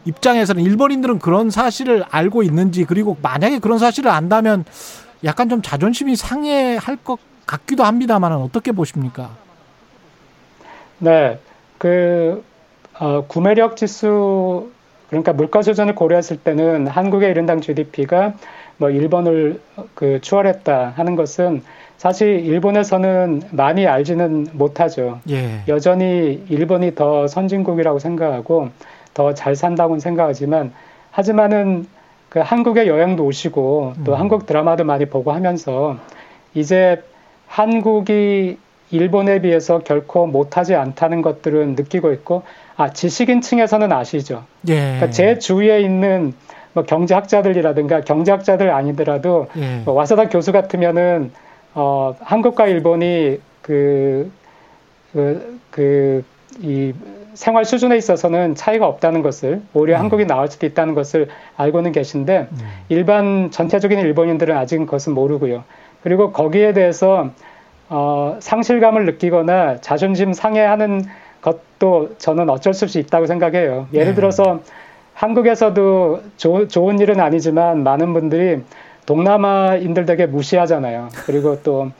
입장에서는 0.04 0.62
일본인들은 0.62 1.18
그런 1.18 1.50
사실을 1.50 2.04
알고 2.10 2.42
있는지 2.42 2.84
그리고 2.84 3.16
만약에 3.22 3.58
그런 3.58 3.78
사실을 3.78 4.10
안다면 4.10 4.64
약간 5.24 5.48
좀 5.48 5.62
자존심이 5.62 6.16
상해할 6.16 6.96
것 6.96 7.18
같기도 7.46 7.84
합니다만 7.84 8.32
어떻게 8.32 8.72
보십니까? 8.72 9.30
네, 10.98 11.38
그 11.78 12.44
어, 12.98 13.24
구매력 13.26 13.76
지수 13.76 14.70
그러니까 15.08 15.32
물가 15.32 15.62
수준을 15.62 15.94
고려했을 15.94 16.38
때는 16.38 16.86
한국의 16.86 17.34
1인당 17.34 17.62
GDP가 17.62 18.34
뭐 18.76 18.90
일본을 18.90 19.60
그 19.94 20.20
추월했다 20.20 20.92
하는 20.96 21.16
것은 21.16 21.62
사실 21.96 22.28
일본에서는 22.46 23.42
많이 23.50 23.86
알지는 23.86 24.48
못하죠. 24.52 25.20
예. 25.30 25.62
여전히 25.66 26.44
일본이 26.48 26.94
더 26.94 27.26
선진국이라고 27.26 27.98
생각하고 27.98 28.70
더 29.14 29.32
잘 29.34 29.56
산다고 29.56 29.98
생각하지만 29.98 30.72
하지만은 31.10 31.86
그 32.28 32.38
한국에 32.38 32.86
여행도 32.86 33.24
오시고 33.24 33.94
또 34.04 34.12
음. 34.12 34.20
한국 34.20 34.46
드라마도 34.46 34.84
많이 34.84 35.06
보고 35.06 35.32
하면서 35.32 35.96
이제 36.54 37.02
한국이 37.48 38.58
일본에 38.90 39.40
비해서 39.40 39.80
결코 39.80 40.26
못하지 40.26 40.74
않다는 40.74 41.22
것들은 41.22 41.74
느끼고 41.74 42.12
있고 42.12 42.42
아 42.78 42.90
지식인층에서는 42.90 43.92
아시죠. 43.92 44.44
예. 44.68 44.74
그러니까 44.76 45.10
제 45.10 45.38
주위에 45.38 45.80
있는 45.80 46.32
뭐 46.72 46.84
경제학자들이라든가 46.84 48.00
경제학자들 48.00 48.70
아니더라도 48.70 49.48
예. 49.58 49.82
뭐 49.84 49.92
와사다 49.92 50.30
교수 50.30 50.52
같으면은 50.52 51.32
어 51.74 52.14
한국과 52.20 52.66
일본이 52.68 53.38
그 53.60 54.30
그 55.12 55.58
그 55.70 56.24
이 56.60 56.92
생활 57.34 57.64
수준에 57.64 57.96
있어서는 57.96 58.56
차이가 58.56 58.88
없다는 58.88 59.22
것을 59.22 59.62
오히려 59.74 59.96
음. 59.96 60.00
한국이 60.00 60.26
나을 60.26 60.48
수도 60.48 60.66
있다는 60.66 60.94
것을 60.94 61.28
알고는 61.56 61.92
계신데 61.92 62.48
음. 62.50 62.58
일반 62.88 63.50
전체적인 63.52 63.96
일본인들은 63.96 64.56
아직은 64.56 64.86
그것은 64.86 65.12
모르고요. 65.14 65.62
그리고 66.02 66.32
거기에 66.32 66.72
대해서 66.72 67.30
어, 67.90 68.38
상실감을 68.40 69.06
느끼거나 69.06 69.80
자존심 69.80 70.32
상해하는 70.32 71.04
것도 71.40 72.16
저는 72.18 72.50
어쩔 72.50 72.74
수 72.74 72.84
없이 72.84 72.98
있다고 72.98 73.26
생각해요. 73.26 73.88
예를 73.92 74.06
네. 74.08 74.14
들어서 74.14 74.60
한국에서도 75.14 76.22
조, 76.36 76.68
좋은 76.68 76.98
일은 77.00 77.20
아니지만 77.20 77.82
많은 77.82 78.12
분들이 78.12 78.62
동남아인들 79.06 80.06
되게 80.06 80.26
무시하잖아요. 80.26 81.08
그리고 81.26 81.62
또 81.62 81.90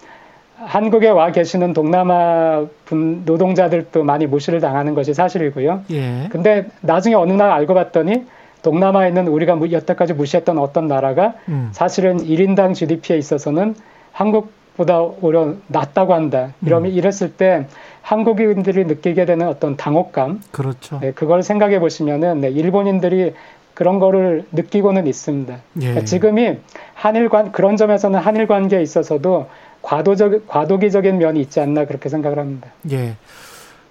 한국에 0.57 1.09
와 1.09 1.31
계시는 1.31 1.72
동남아 1.72 2.66
분 2.85 3.22
노동자들도 3.24 4.03
많이 4.05 4.27
무시를 4.27 4.61
당하는 4.61 4.94
것이 4.94 5.14
사실이고요. 5.14 5.85
예. 5.90 6.29
근데 6.31 6.66
나중에 6.81 7.14
어느 7.14 7.33
날 7.33 7.51
알고 7.51 7.74
봤더니 7.74 8.27
동남아에 8.62 9.09
있는 9.09 9.29
우리가 9.29 9.59
여태까지 9.70 10.14
무시했던 10.14 10.59
어떤 10.59 10.88
나라가 10.88 11.35
음. 11.48 11.68
사실은 11.72 12.18
1인당 12.18 12.74
GDP에 12.74 13.16
있어서는 13.16 13.77
한국 14.12 14.53
보다 14.77 15.01
오히려 15.01 15.55
낫다고 15.66 16.14
한다. 16.14 16.53
이러면 16.62 16.92
음. 16.92 16.96
이랬을 16.96 17.35
때 17.37 17.66
한국인들이 18.09 18.87
느끼게 18.87 19.27
되는 19.27 19.47
어떤 19.47 19.77
당혹감. 19.77 20.40
그렇죠. 20.51 20.99
네, 21.03 21.12
그걸 21.12 21.42
생각해 21.42 21.79
보시면은 21.79 22.40
네, 22.40 22.49
일본인들이 22.49 23.35
그런 23.75 23.99
거를 23.99 24.47
느끼고는 24.51 25.07
있습니다. 25.07 25.55
예. 25.55 25.81
그러니까 25.81 26.05
지금이 26.07 26.57
한일 26.94 27.29
관 27.29 27.53
그런 27.53 27.77
점에서는 27.77 28.18
한일 28.18 28.47
관계에 28.47 28.81
있어서도 28.81 29.49
과도적 29.83 30.49
과도기적인 30.49 31.18
면이 31.18 31.38
있지 31.42 31.61
않나 31.61 31.85
그렇게 31.85 32.09
생각을 32.09 32.38
합니다. 32.38 32.71
예. 32.90 33.16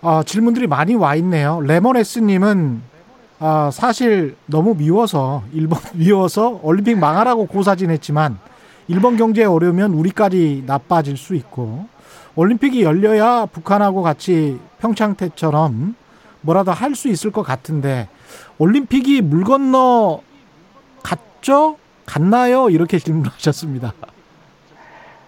어, 0.02 0.24
질문들이 0.24 0.66
많이 0.66 0.96
와 0.96 1.14
있네요. 1.16 1.62
레몬에스님은 1.62 2.82
아, 3.40 3.70
사실 3.72 4.36
너무 4.48 4.74
미워서 4.76 5.44
일본 5.54 5.78
미워서 5.94 6.60
올림픽 6.64 6.98
망하라고 6.98 7.46
고사진했지만 7.46 8.40
일본 8.88 9.16
경제에 9.16 9.46
어려우면 9.46 9.94
우리까지 9.94 10.64
나빠질 10.66 11.18
수 11.18 11.36
있고 11.36 11.86
올림픽이 12.38 12.84
열려야 12.84 13.48
북한하고 13.48 14.04
같이 14.04 14.60
평창태처럼 14.80 15.96
뭐라도 16.42 16.72
할 16.72 16.94
수 16.96 17.10
있을 17.10 17.32
것 17.32 17.44
같은데 17.44 18.08
올림픽이 18.60 19.22
물 19.22 19.44
건너 19.44 20.22
갔죠? 21.04 21.78
갔나요? 22.06 22.70
이렇게 22.70 22.98
질문하셨습니다. 23.00 23.94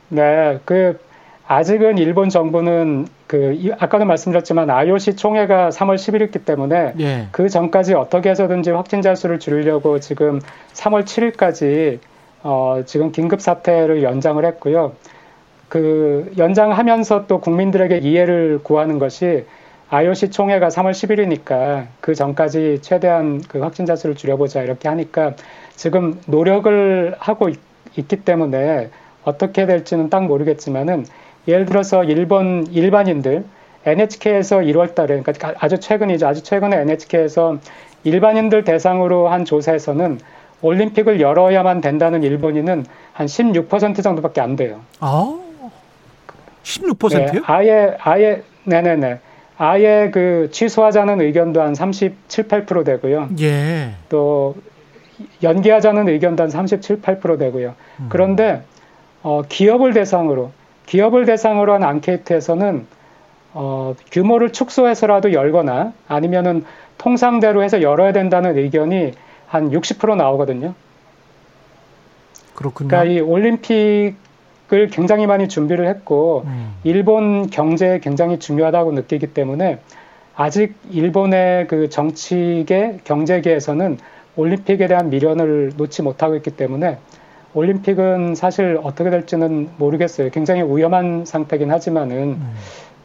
네, 0.10 0.60
그 0.66 1.00
아직은 1.48 1.98
일본 1.98 2.30
정부는 2.30 3.08
그 3.28 3.72
아까도 3.80 4.06
말씀드렸지만 4.06 4.70
IOC 4.70 5.16
총회가 5.16 5.70
3월 5.70 5.96
10일이기 5.96 6.46
때문에 6.46 6.94
예. 7.00 7.28
그 7.32 7.50
전까지 7.50 7.96
어떻게 7.96 8.30
해서든지 8.30 8.70
확진자 8.72 9.14
수를 9.16 9.40
줄이려고 9.40 10.00
지금 10.00 10.40
3월 10.74 11.04
7일까지 11.06 12.00
어, 12.44 12.84
지금 12.86 13.12
긴급 13.12 13.42
사태를 13.42 14.04
연장을 14.04 14.44
했고요. 14.46 14.94
그 15.70 16.32
연장하면서 16.38 17.28
또 17.28 17.40
국민들에게 17.40 18.00
이해를 18.00 18.60
구하는 18.64 19.00
것이 19.00 19.46
IOC 19.92 20.30
총회가 20.32 20.68
3월 20.68 20.92
10일이니까 20.92 21.88
그 22.02 22.14
전까지 22.14 22.80
최대한 22.82 23.42
그 23.48 23.60
확진자 23.60 23.96
수를 23.96 24.16
줄여보자 24.16 24.62
이렇게 24.62 24.88
하니까 24.88 25.34
지금 25.76 26.20
노력을 26.28 27.16
하고 27.18 27.50
있, 27.50 27.60
기 27.94 28.04
때문에 28.04 28.90
어떻게 29.24 29.66
될지는 29.66 30.10
딱 30.10 30.26
모르겠지만은 30.26 31.06
예를 31.48 31.66
들어서 31.66 32.04
일본 32.04 32.68
일반인들 32.68 33.44
NHK에서 33.86 34.58
1월 34.60 34.94
달에 34.94 35.22
그러니까 35.22 35.54
아주 35.58 35.80
최근이죠. 35.80 36.28
아주 36.28 36.44
최근에 36.44 36.82
NHK에서 36.82 37.58
일반인들 38.04 38.64
대상으로 38.64 39.30
한 39.30 39.46
조사에서는 39.46 40.20
올림픽을 40.62 41.22
열어야만 41.22 41.82
된다는 41.82 42.24
일본인은 42.24 42.86
한 43.14 43.28
16% 43.28 44.04
정도밖에 44.04 44.42
안 44.42 44.56
돼요. 44.56 44.82
아, 45.00 45.40
16%요? 46.70 47.32
네, 47.32 47.40
아예 47.46 47.98
아예 48.00 48.44
네네네. 48.64 49.20
아예 49.58 50.10
그 50.14 50.50
취소하자는 50.52 51.20
의견도 51.22 51.62
한 51.62 51.76
37, 51.76 52.48
8% 52.48 52.86
되고요. 52.86 53.30
예. 53.42 53.96
또 54.08 54.56
연기하자는 55.44 56.08
의견도 56.08 56.44
한 56.44 56.50
37, 56.50 57.02
8% 57.02 57.38
되고요. 57.40 57.76
음. 58.00 58.06
그런데 58.10 58.64
어, 59.22 59.42
기업을 59.48 59.94
대상으로 59.94 60.52
기업을 60.86 61.26
대상으로 61.26 61.74
한 61.74 61.84
앙케이트에서는 61.84 62.88
어, 63.54 63.96
규모를 64.12 64.54
축소해서라도 64.54 65.34
열거나 65.34 65.94
아니면은 66.08 66.64
통상대로 66.98 67.64
해서 67.64 67.82
열어야 67.82 68.14
된다는 68.14 68.58
의견이 68.58 69.12
한 69.48 69.72
60% 69.72 70.16
나오거든요. 70.16 70.74
그렇군요. 72.56 72.88
그러니까 72.88 73.12
이 73.12 73.20
올림픽 73.20 74.16
을 74.72 74.88
굉장히 74.88 75.26
많이 75.26 75.48
준비를 75.48 75.88
했고 75.88 76.44
음. 76.46 76.76
일본 76.84 77.50
경제에 77.50 78.00
굉장히 78.00 78.38
중요하다고 78.38 78.92
느끼기 78.92 79.34
때문에 79.34 79.80
아직 80.36 80.76
일본의 80.92 81.68
그 81.68 81.90
정치계, 81.90 83.00
경제계에서는 83.04 83.98
올림픽에 84.36 84.88
대한 84.88 85.10
미련을 85.10 85.74
놓지 85.76 86.04
못하고 86.04 86.36
있기 86.36 86.52
때문에 86.52 86.98
올림픽은 87.56 88.36
사실 88.36 88.80
어떻게 88.84 89.10
될지는 89.10 89.70
모르겠어요. 89.78 90.30
굉장히 90.30 90.62
위험한 90.62 91.26
상태긴 91.26 91.72
하지만은 91.72 92.18
음. 92.18 92.54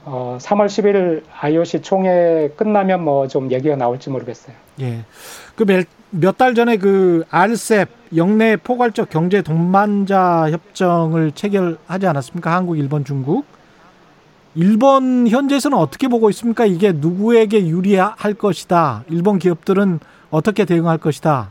어, 0.04 0.36
3월 0.40 0.66
11일 0.66 1.22
IOC 1.40 1.80
총회 1.80 2.50
끝나면 2.56 3.02
뭐 3.02 3.26
좀 3.26 3.50
얘기가 3.50 3.74
나올지 3.76 4.10
모르겠어요. 4.10 4.54
예. 4.80 4.98
그 5.56 5.64
몇 6.16 6.36
달 6.38 6.54
전에 6.54 6.76
그 6.76 7.24
RCEP 7.30 7.90
영내 8.16 8.56
포괄적 8.56 9.10
경제 9.10 9.42
동반자 9.42 10.48
협정을 10.50 11.32
체결하지 11.32 12.06
않았습니까? 12.06 12.52
한국, 12.54 12.78
일본, 12.78 13.04
중국. 13.04 13.44
일본 14.54 15.26
현재에서는 15.26 15.76
어떻게 15.76 16.06
보고 16.06 16.30
있습니까? 16.30 16.64
이게 16.66 16.92
누구에게 16.92 17.66
유리할 17.66 18.34
것이다. 18.34 19.02
일본 19.08 19.40
기업들은 19.40 19.98
어떻게 20.30 20.64
대응할 20.64 20.98
것이다. 20.98 21.50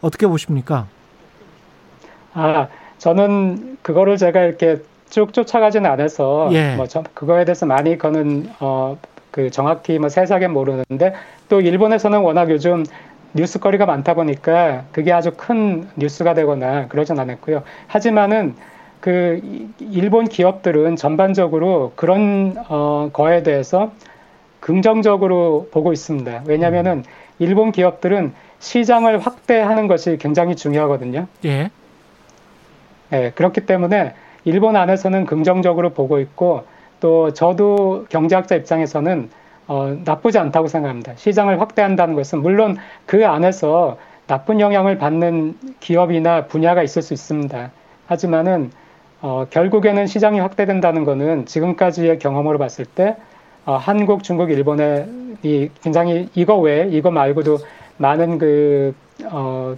어떻게 0.00 0.26
보십니까? 0.26 0.86
아, 2.32 2.66
저는 2.98 3.78
그거를 3.82 4.16
제가 4.16 4.42
이렇게 4.42 4.78
쭉 5.08 5.32
쫓아가지는 5.32 5.88
않아서 5.88 6.48
예. 6.52 6.74
뭐 6.74 6.88
저, 6.88 7.04
그거에 7.14 7.44
대해서 7.44 7.66
많이 7.66 7.96
거는 7.96 8.50
어, 8.58 8.98
그 9.30 9.50
정확히 9.50 10.00
뭐 10.00 10.08
세세하게 10.08 10.48
모르는데 10.48 11.14
또 11.48 11.60
일본에서는 11.60 12.18
워낙 12.20 12.50
요즘 12.50 12.84
뉴스거리가 13.34 13.86
많다 13.86 14.14
보니까 14.14 14.84
그게 14.92 15.12
아주 15.12 15.32
큰 15.36 15.88
뉴스가 15.96 16.34
되거나 16.34 16.88
그러진 16.88 17.18
않았고요. 17.18 17.62
하지만은 17.86 18.54
그 19.00 19.40
일본 19.80 20.26
기업들은 20.26 20.96
전반적으로 20.96 21.92
그런 21.96 22.54
어 22.68 23.10
거에 23.12 23.42
대해서 23.42 23.92
긍정적으로 24.60 25.68
보고 25.70 25.92
있습니다. 25.92 26.44
왜냐하면은 26.46 27.04
일본 27.38 27.70
기업들은 27.70 28.32
시장을 28.60 29.18
확대하는 29.18 29.88
것이 29.88 30.16
굉장히 30.18 30.56
중요하거든요. 30.56 31.26
예. 31.44 31.70
네, 33.10 33.30
그렇기 33.34 33.66
때문에 33.66 34.14
일본 34.44 34.76
안에서는 34.76 35.26
긍정적으로 35.26 35.90
보고 35.90 36.18
있고 36.18 36.64
또 37.00 37.32
저도 37.34 38.06
경제학자 38.08 38.54
입장에서는 38.54 39.28
어, 39.66 39.96
나쁘지 40.04 40.38
않다고 40.38 40.68
생각합니다. 40.68 41.14
시장을 41.16 41.60
확대한다는 41.60 42.14
것은 42.14 42.42
물론 42.42 42.76
그 43.06 43.26
안에서 43.26 43.98
나쁜 44.26 44.60
영향을 44.60 44.98
받는 44.98 45.58
기업이나 45.80 46.46
분야가 46.46 46.82
있을 46.82 47.02
수 47.02 47.14
있습니다. 47.14 47.70
하지만은 48.06 48.70
어, 49.20 49.46
결국에는 49.48 50.06
시장이 50.06 50.40
확대된다는 50.40 51.04
것은 51.04 51.46
지금까지의 51.46 52.18
경험으로 52.18 52.58
봤을 52.58 52.84
때 52.84 53.16
어, 53.64 53.76
한국, 53.76 54.22
중국, 54.22 54.50
일본의 54.50 55.08
이 55.42 55.70
굉장히 55.82 56.28
이거 56.34 56.58
외에 56.58 56.88
이거 56.90 57.10
말고도 57.10 57.58
많은 57.96 58.38
그 58.38 58.94
어, 59.24 59.76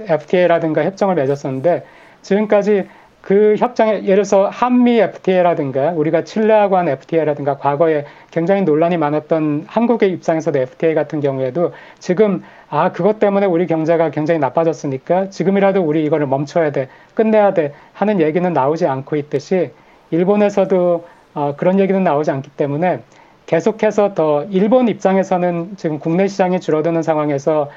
FTA라든가 0.00 0.84
협정을 0.84 1.14
맺었었는데 1.14 1.84
지금까지 2.22 2.88
그 3.26 3.56
협정에 3.58 4.04
예를 4.04 4.22
들어서 4.22 4.48
한미 4.48 5.00
FTA라든가 5.00 5.90
우리가 5.90 6.22
칠레하고 6.22 6.76
한 6.76 6.88
FTA라든가 6.88 7.56
과거에 7.56 8.04
굉장히 8.30 8.62
논란이 8.62 8.98
많았던 8.98 9.64
한국의 9.66 10.12
입장에서도 10.12 10.56
FTA 10.56 10.94
같은 10.94 11.18
경우에도 11.18 11.72
지금 11.98 12.44
아 12.70 12.92
그것 12.92 13.18
때문에 13.18 13.46
우리 13.46 13.66
경제가 13.66 14.12
굉장히 14.12 14.38
나빠졌으니까 14.38 15.30
지금이라도 15.30 15.82
우리 15.82 16.04
이거를 16.04 16.28
멈춰야 16.28 16.70
돼 16.70 16.88
끝내야 17.14 17.52
돼 17.52 17.74
하는 17.94 18.20
얘기는 18.20 18.52
나오지 18.52 18.86
않고 18.86 19.16
있듯이 19.16 19.72
일본에서도 20.12 21.04
어, 21.34 21.54
그런 21.56 21.80
얘기는 21.80 22.00
나오지 22.04 22.30
않기 22.30 22.50
때문에 22.50 23.00
계속해서 23.46 24.14
더 24.14 24.44
일본 24.50 24.86
입장에서는 24.86 25.72
지금 25.76 25.98
국내 25.98 26.28
시장이 26.28 26.60
줄어드는 26.60 27.02
상황에서 27.02 27.70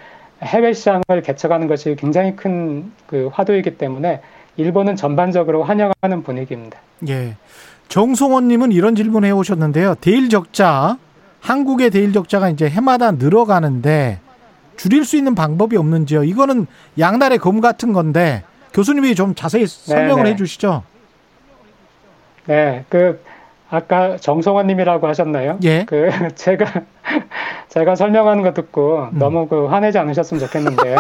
해외 0.44 0.74
시장을 0.74 1.24
개척하는 1.24 1.68
것이 1.68 1.96
굉장히 1.96 2.36
큰 2.36 2.92
그 3.08 3.30
화두이기 3.34 3.78
때문에 3.78 4.22
일본은 4.58 4.96
전반적으로 4.96 5.64
환영하는 5.64 6.24
분위기입니다. 6.24 6.80
예. 7.08 7.36
정송원님은 7.88 8.72
이런 8.72 8.96
질문 8.96 9.26
해 9.26 9.32
오셨는데요. 9.32 9.96
대일 9.96 10.30
적자, 10.30 10.98
한국의 11.42 11.90
대일 11.90 12.14
적자가 12.14 12.50
이제 12.50 12.70
해마다 12.70 13.12
늘어가는데 13.12 14.20
줄일 14.78 15.06
수 15.06 15.18
있는 15.18 15.36
방법이 15.36 15.76
없는지요? 15.76 16.24
이거는 16.24 16.68
양날의 16.98 17.38
검 17.40 17.62
같은 17.62 17.94
건데 17.94 18.44
교수님이 18.74 19.16
좀 19.16 19.36
자세히 19.36 19.66
설명을 19.68 20.24
네네. 20.24 20.30
해 20.32 20.36
주시죠. 20.36 20.84
네, 22.46 22.86
그 22.90 23.22
아까 23.70 24.18
정성원님이라고 24.18 25.08
하셨나요? 25.08 25.60
예. 25.64 25.86
그 25.86 26.10
제가 26.36 26.66
제가 27.70 27.96
설명하는 27.96 28.44
거 28.44 28.54
듣고 28.54 29.10
음. 29.14 29.20
너무 29.20 29.48
그 29.48 29.66
화내지 29.68 29.98
않으셨으면 29.98 30.40
좋겠는데 30.46 30.96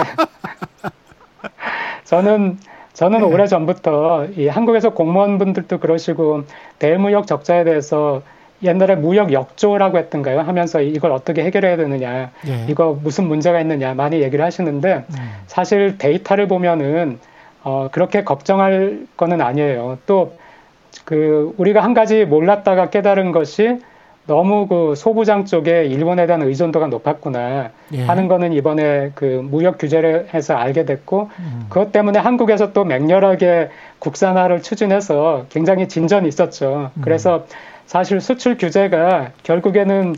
저는 2.05 2.59
저는 2.99 3.19
네. 3.19 3.25
오래 3.25 3.47
전부터 3.47 4.27
이 4.35 4.47
한국에서 4.49 4.89
공무원분들도 4.89 5.79
그러시고 5.79 6.43
대무역 6.79 7.27
적자에 7.27 7.63
대해서 7.63 8.21
옛날에 8.61 8.95
무역 8.95 9.31
역조라고 9.31 9.97
했던가요? 9.97 10.41
하면서 10.41 10.81
이걸 10.81 11.13
어떻게 11.13 11.45
해결해야 11.45 11.77
되느냐, 11.77 12.31
네. 12.45 12.65
이거 12.67 12.99
무슨 13.01 13.29
문제가 13.29 13.61
있느냐 13.61 13.93
많이 13.93 14.21
얘기를 14.21 14.43
하시는데 14.43 15.05
네. 15.07 15.21
사실 15.47 15.97
데이터를 15.97 16.49
보면은 16.49 17.19
어, 17.63 17.87
그렇게 17.89 18.25
걱정할 18.25 19.07
거는 19.15 19.39
아니에요. 19.39 19.97
또 20.05 20.33
그 21.05 21.53
우리가 21.57 21.83
한 21.83 21.93
가지 21.93 22.25
몰랐다가 22.25 22.89
깨달은 22.89 23.31
것이 23.31 23.79
너무 24.29 24.67
그 24.67 24.93
소부장 24.95 25.45
쪽에 25.45 25.85
일본에 25.85 26.27
대한 26.27 26.43
의존도가 26.43 26.85
높았구나 26.85 27.71
예. 27.93 28.03
하는 28.03 28.27
거는 28.27 28.53
이번에 28.53 29.11
그 29.15 29.25
무역 29.25 29.79
규제를 29.79 30.27
해서 30.35 30.53
알게 30.53 30.85
됐고 30.85 31.31
음. 31.39 31.65
그것 31.67 31.91
때문에 31.91 32.19
한국에서 32.19 32.71
또 32.71 32.85
맹렬하게 32.85 33.69
국산화를 33.97 34.61
추진해서 34.61 35.47
굉장히 35.49 35.87
진전이 35.87 36.27
있었죠. 36.27 36.91
음. 36.95 37.01
그래서 37.01 37.47
사실 37.87 38.21
수출 38.21 38.55
규제가 38.55 39.31
결국에는 39.41 40.15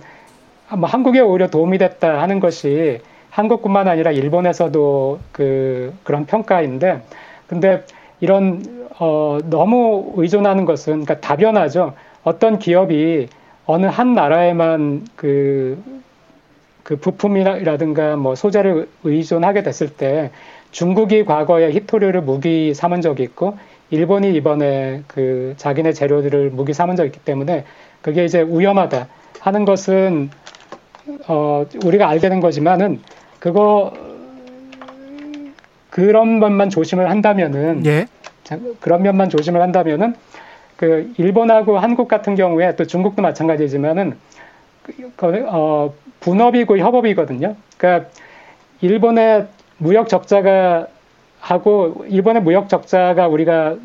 뭐 0.77 0.89
한국에 0.89 1.21
오히려 1.21 1.47
도움이 1.47 1.77
됐다 1.77 2.21
하는 2.21 2.41
것이 2.41 2.99
한국뿐만 3.29 3.87
아니라 3.87 4.11
일본에서도 4.11 5.19
그 5.31 5.93
그런 6.03 6.25
평가인데 6.25 7.01
근데 7.47 7.85
이런 8.19 8.89
어 8.99 9.37
너무 9.45 10.11
의존하는 10.17 10.65
것은 10.65 11.05
그러니까 11.05 11.21
다변하죠. 11.21 11.93
어떤 12.25 12.59
기업이 12.59 13.29
어느 13.65 13.85
한 13.85 14.13
나라에만 14.13 15.07
그, 15.15 15.81
그 16.83 16.95
부품이라든가 16.97 18.15
뭐 18.15 18.35
소재를 18.35 18.87
의존하게 19.03 19.63
됐을 19.63 19.89
때 19.89 20.31
중국이 20.71 21.25
과거에 21.25 21.71
히토류를 21.71 22.21
무기 22.21 22.73
삼은 22.73 23.01
적이 23.01 23.23
있고 23.23 23.57
일본이 23.91 24.33
이번에 24.33 25.03
그 25.07 25.53
자기네 25.57 25.93
재료들을 25.93 26.49
무기 26.51 26.73
삼은 26.73 26.95
적이 26.95 27.07
있기 27.07 27.19
때문에 27.19 27.65
그게 28.01 28.25
이제 28.25 28.41
위험하다 28.41 29.07
하는 29.41 29.65
것은 29.65 30.29
어 31.27 31.65
우리가 31.83 32.07
알게 32.07 32.29
된 32.29 32.39
거지만은 32.39 33.01
그거 33.39 33.93
그런 35.89 36.39
면만 36.39 36.69
조심을 36.69 37.09
한다면은 37.09 37.85
예. 37.85 38.07
그런 38.79 39.03
면만 39.03 39.29
조심을 39.29 39.61
한다면은 39.61 40.15
그 40.81 41.13
일본하고 41.17 41.77
한국 41.77 42.07
같은 42.07 42.33
경우에 42.33 42.75
또 42.75 42.85
중국도 42.85 43.21
마찬가지지만은 43.21 44.17
그, 45.15 45.45
어, 45.47 45.93
분업이고 46.21 46.79
협업이거든요. 46.79 47.55
그러니까 47.77 48.09
일본의 48.81 49.45
무역 49.77 50.09
적자가 50.09 50.87
하고 51.39 52.03
일본의 52.07 52.41
무역 52.41 52.67
적자가 52.67 53.27
우리가 53.27 53.75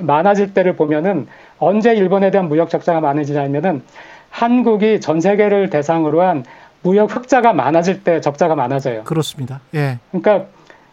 많아질 0.00 0.52
때를 0.52 0.74
보면은 0.74 1.28
언제 1.60 1.94
일본에 1.94 2.32
대한 2.32 2.48
무역 2.48 2.68
적자가 2.68 3.00
많아지냐면은 3.00 3.82
한국이 4.30 5.00
전 5.00 5.20
세계를 5.20 5.70
대상으로 5.70 6.22
한 6.22 6.44
무역 6.82 7.14
흑자가 7.14 7.52
많아질 7.52 8.02
때 8.02 8.20
적자가 8.20 8.56
많아져요. 8.56 9.04
그렇습니다. 9.04 9.60
예. 9.76 10.00
그러니까 10.10 10.48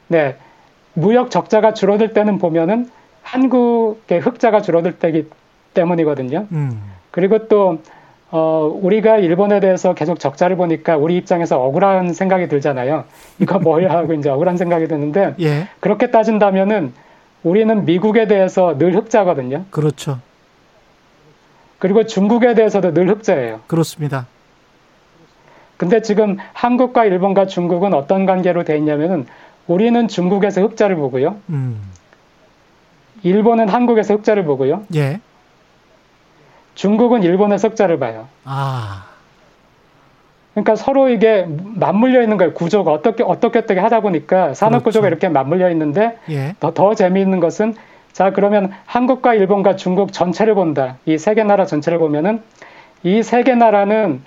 네 0.07 0.35
무역 0.93 1.31
적자가 1.31 1.73
줄어들 1.73 2.13
때는 2.13 2.37
보면은 2.37 2.91
한국의 3.23 4.19
흑자가 4.19 4.61
줄어들 4.61 4.99
때기 4.99 5.27
때문이거든요. 5.73 6.47
음. 6.51 6.81
그리고 7.11 7.47
또 7.47 7.79
어, 8.29 8.69
우리가 8.81 9.17
일본에 9.17 9.59
대해서 9.59 9.93
계속 9.93 10.19
적자를 10.19 10.57
보니까 10.57 10.97
우리 10.97 11.15
입장에서 11.15 11.61
억울한 11.61 12.13
생각이 12.13 12.47
들잖아요. 12.47 13.05
이거 13.39 13.59
뭐야 13.59 13.89
하고 13.89 14.13
이제 14.13 14.29
억울한 14.29 14.57
생각이 14.57 14.87
드는데 14.87 15.35
예. 15.39 15.67
그렇게 15.79 16.11
따진다면은 16.11 16.93
우리는 17.43 17.85
미국에 17.85 18.27
대해서 18.27 18.77
늘 18.77 18.95
흑자거든요. 18.95 19.65
그렇죠. 19.69 20.19
그리고 21.79 22.05
중국에 22.05 22.53
대해서도 22.55 22.93
늘 22.93 23.09
흑자예요. 23.09 23.61
그렇습니다. 23.67 24.25
근데 25.77 26.01
지금 26.01 26.37
한국과 26.53 27.05
일본과 27.05 27.45
중국은 27.45 27.93
어떤 27.93 28.25
관계로 28.25 28.63
돼 28.63 28.77
있냐면은 28.77 29.27
우리는 29.67 30.07
중국에서 30.07 30.61
흑자를 30.61 30.95
보고요. 30.95 31.37
음. 31.49 31.79
일본은 33.23 33.69
한국에서 33.69 34.15
흑자를 34.15 34.43
보고요. 34.43 34.83
예. 34.95 35.19
중국은 36.81 37.23
일본의 37.23 37.57
석자를 37.57 37.97
봐요. 37.97 38.27
아. 38.45 39.05
그러니까 40.53 40.75
서로 40.75 41.09
이게 41.09 41.47
맞물려 41.47 42.21
있는 42.21 42.37
거예요. 42.37 42.53
구조가 42.53 42.91
어떻게 42.91 43.23
어떻게 43.23 43.59
어떻게 43.59 43.79
하다 43.79 43.99
보니까 44.01 44.53
산업 44.53 44.83
그렇죠. 44.83 44.83
구조가 44.85 45.07
이렇게 45.07 45.27
맞물려 45.27 45.69
있는데 45.71 46.17
예. 46.29 46.55
더, 46.59 46.73
더 46.73 46.93
재미있는 46.95 47.39
것은 47.39 47.75
자 48.13 48.31
그러면 48.31 48.71
한국과 48.85 49.33
일본과 49.35 49.75
중국 49.75 50.13
전체를 50.13 50.53
본다. 50.55 50.97
이 51.07 51.13
세 51.15 51.33
개 51.35 51.43
나라 51.43 51.65
전체를 51.65 51.97
보면은 51.99 52.41
이 53.03 53.19
세 53.19 53.43
개 53.43 53.55
나라는 53.55 54.21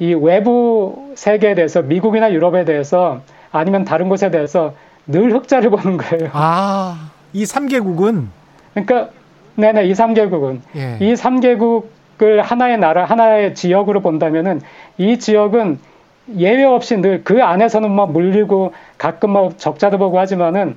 이 0.00 0.14
외부 0.14 1.12
세계에 1.16 1.54
대해서 1.56 1.82
미국이나 1.82 2.32
유럽에 2.32 2.64
대해서 2.64 3.20
아니면 3.50 3.84
다른 3.84 4.08
곳에 4.08 4.30
대해서 4.30 4.74
늘 5.06 5.32
흑자를 5.34 5.70
보는 5.74 5.96
거예요. 5.96 6.30
아, 6.32 7.10
이 7.32 7.42
3개국은 7.44 8.26
그러니까 8.74 9.10
네네, 9.58 9.86
이 9.86 9.92
3개국은. 9.92 10.60
예. 10.76 10.96
이 11.00 11.14
3개국을 11.14 12.36
하나의 12.40 12.78
나라, 12.78 13.04
하나의 13.04 13.56
지역으로 13.56 14.00
본다면은 14.00 14.60
이 14.98 15.18
지역은 15.18 15.80
예외 16.36 16.62
없이 16.62 16.96
늘 16.98 17.22
그 17.24 17.42
안에서는 17.42 17.90
막 17.90 18.12
물리고 18.12 18.72
가끔 18.98 19.32
막뭐 19.32 19.54
적자도 19.56 19.98
보고 19.98 20.18
하지만은 20.20 20.76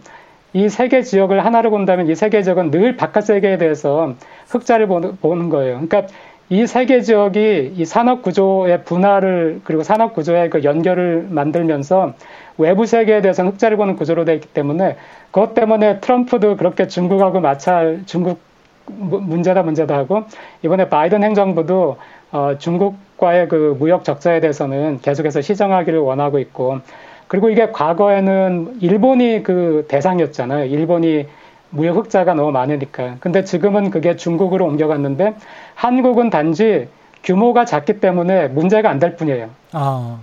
이 0.54 0.68
세계 0.68 1.04
지역을 1.04 1.46
하나로 1.46 1.70
본다면 1.70 2.08
이 2.10 2.16
세계 2.16 2.42
지역은 2.42 2.72
늘 2.72 2.98
바깥 2.98 3.26
세계에 3.26 3.58
대해서 3.60 4.16
흑자를 4.50 4.88
보는, 4.88 5.50
거예요. 5.50 5.82
그러니까 5.88 6.08
이 6.50 6.66
세계 6.66 7.02
지역이 7.02 7.74
이 7.78 7.86
산업 7.86 8.24
구조의 8.24 8.84
분화를 8.84 9.62
그리고 9.64 9.84
산업 9.84 10.14
구조의 10.14 10.50
그 10.50 10.64
연결을 10.64 11.28
만들면서 11.30 12.14
외부 12.58 12.86
세계에 12.88 13.22
대해서는 13.22 13.52
흑자를 13.52 13.78
보는 13.78 13.96
구조로 13.96 14.26
되어 14.26 14.36
있기 14.36 14.48
때문에 14.48 14.98
그것 15.32 15.54
때문에 15.54 16.00
트럼프도 16.00 16.58
그렇게 16.58 16.88
중국하고 16.88 17.40
마찰 17.40 18.02
중국 18.08 18.40
문제다 18.88 19.64
문제다 19.64 19.96
하고 19.98 20.24
이번에 20.64 20.90
바이든 20.90 21.24
행정부도 21.24 21.98
어, 22.32 22.58
중국과의 22.58 23.48
그 23.50 23.76
무역 23.80 24.04
적자에 24.04 24.40
대해서는 24.40 25.00
계속해서 25.02 25.42
시정하기를 25.42 26.00
원하고 26.00 26.40
있고 26.40 26.80
그리고 27.28 27.50
이게 27.50 27.72
과거에는 27.72 28.78
일본이 28.82 29.44
그 29.44 29.86
대상이었잖아요. 29.88 30.66
일본이 30.66 31.28
무역 31.70 31.96
흑자가 31.98 32.34
너무 32.34 32.52
많으니까. 32.52 33.16
근데 33.22 33.44
지금은 33.46 33.90
그게 33.92 34.16
중국으로 34.18 34.66
옮겨갔는데 34.66 35.36
한국은 35.76 36.30
단지 36.30 36.90
규모가 37.24 37.66
작기 37.66 38.00
때문에 38.02 38.48
문제가 38.50 38.90
안 38.90 39.00
될 39.00 39.16
뿐이에요. 39.16 39.50
아. 39.72 40.18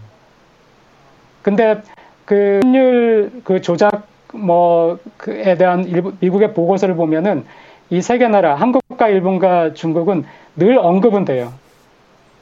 근데 1.42 1.80
그 2.24 2.61
환율 2.62 3.30
그 3.44 3.61
조작 3.62 4.06
뭐에 4.34 5.56
대한 5.59 5.84
일부, 5.84 6.12
미국의 6.20 6.52
보고서를 6.52 6.94
보면은 6.96 7.46
이 7.91 7.99
세 7.99 8.18
개 8.18 8.28
나라, 8.28 8.55
한국과 8.55 9.09
일본과 9.09 9.72
중국은 9.74 10.24
늘 10.57 10.78
언급은 10.78 11.24
돼요. 11.24 11.53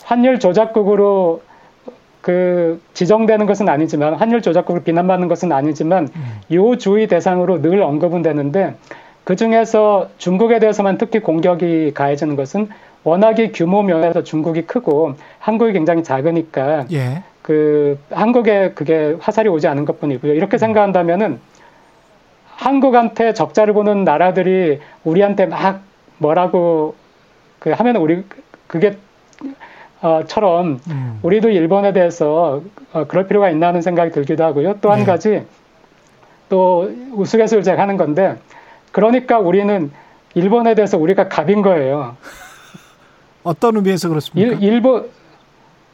환율 0.05 0.38
조작국으로 0.40 1.42
그 2.20 2.80
지정되는 2.94 3.47
것은 3.47 3.68
아니지만 3.68 4.14
환율 4.14 4.42
조작국을 4.42 4.82
비난받는 4.82 5.28
것은 5.28 5.53
아니지만 5.53 6.09
음. 6.14 6.40
요 6.53 6.76
주의 6.76 7.07
대상으로 7.07 7.62
늘 7.62 7.80
언급은 7.82 8.22
되는데 8.22 8.74
그 9.22 9.36
중에서 9.36 10.09
중국에 10.18 10.59
대해서만 10.59 10.99
특히 10.99 11.20
공격이 11.20 11.92
가해지는 11.94 12.34
것은 12.34 12.68
워낙에 13.05 13.53
규모 13.53 13.82
면에서 13.82 14.24
중국이 14.24 14.62
크고 14.62 15.14
한국이 15.38 15.72
굉장히 15.72 16.03
작으니까 16.03 16.86
예. 16.92 17.22
그 17.42 17.97
한국에 18.11 18.72
그게 18.74 19.16
화살이 19.20 19.49
오지 19.49 19.68
않은 19.68 19.84
것뿐이고요. 19.84 20.34
이렇게 20.34 20.57
음. 20.57 20.59
생각한다면은 20.59 21.38
한국한테 22.57 23.34
적자를 23.34 23.74
보는 23.74 24.04
나라들이 24.04 24.80
우리한테 25.04 25.46
막 25.46 25.82
뭐라고 26.18 26.94
그 27.59 27.70
하면 27.70 27.96
우리 27.96 28.24
그게 28.66 28.96
어처럼 30.00 30.80
음. 30.88 31.18
우리도 31.22 31.50
일본에 31.50 31.92
대해서 31.92 32.62
어, 32.92 33.04
그럴 33.07 33.26
필요가 33.26 33.50
있나 33.50 33.68
하는 33.68 33.82
생각이 33.82 34.11
들기도 34.11 34.44
하고요. 34.44 34.78
또한 34.80 35.00
네. 35.00 35.04
가지 35.04 35.42
또 36.48 36.90
우스갯소리를 37.12 37.78
하는 37.78 37.96
건데 37.96 38.36
그러니까 38.90 39.38
우리는 39.38 39.90
일본에 40.34 40.74
대해서 40.74 40.96
우리가 40.96 41.28
갑인 41.28 41.61
거예요. 41.61 42.16
어떤 43.42 43.76
의미에서 43.76 44.09
그렇습니까? 44.09 44.57
일, 44.57 44.62
일본 44.62 45.09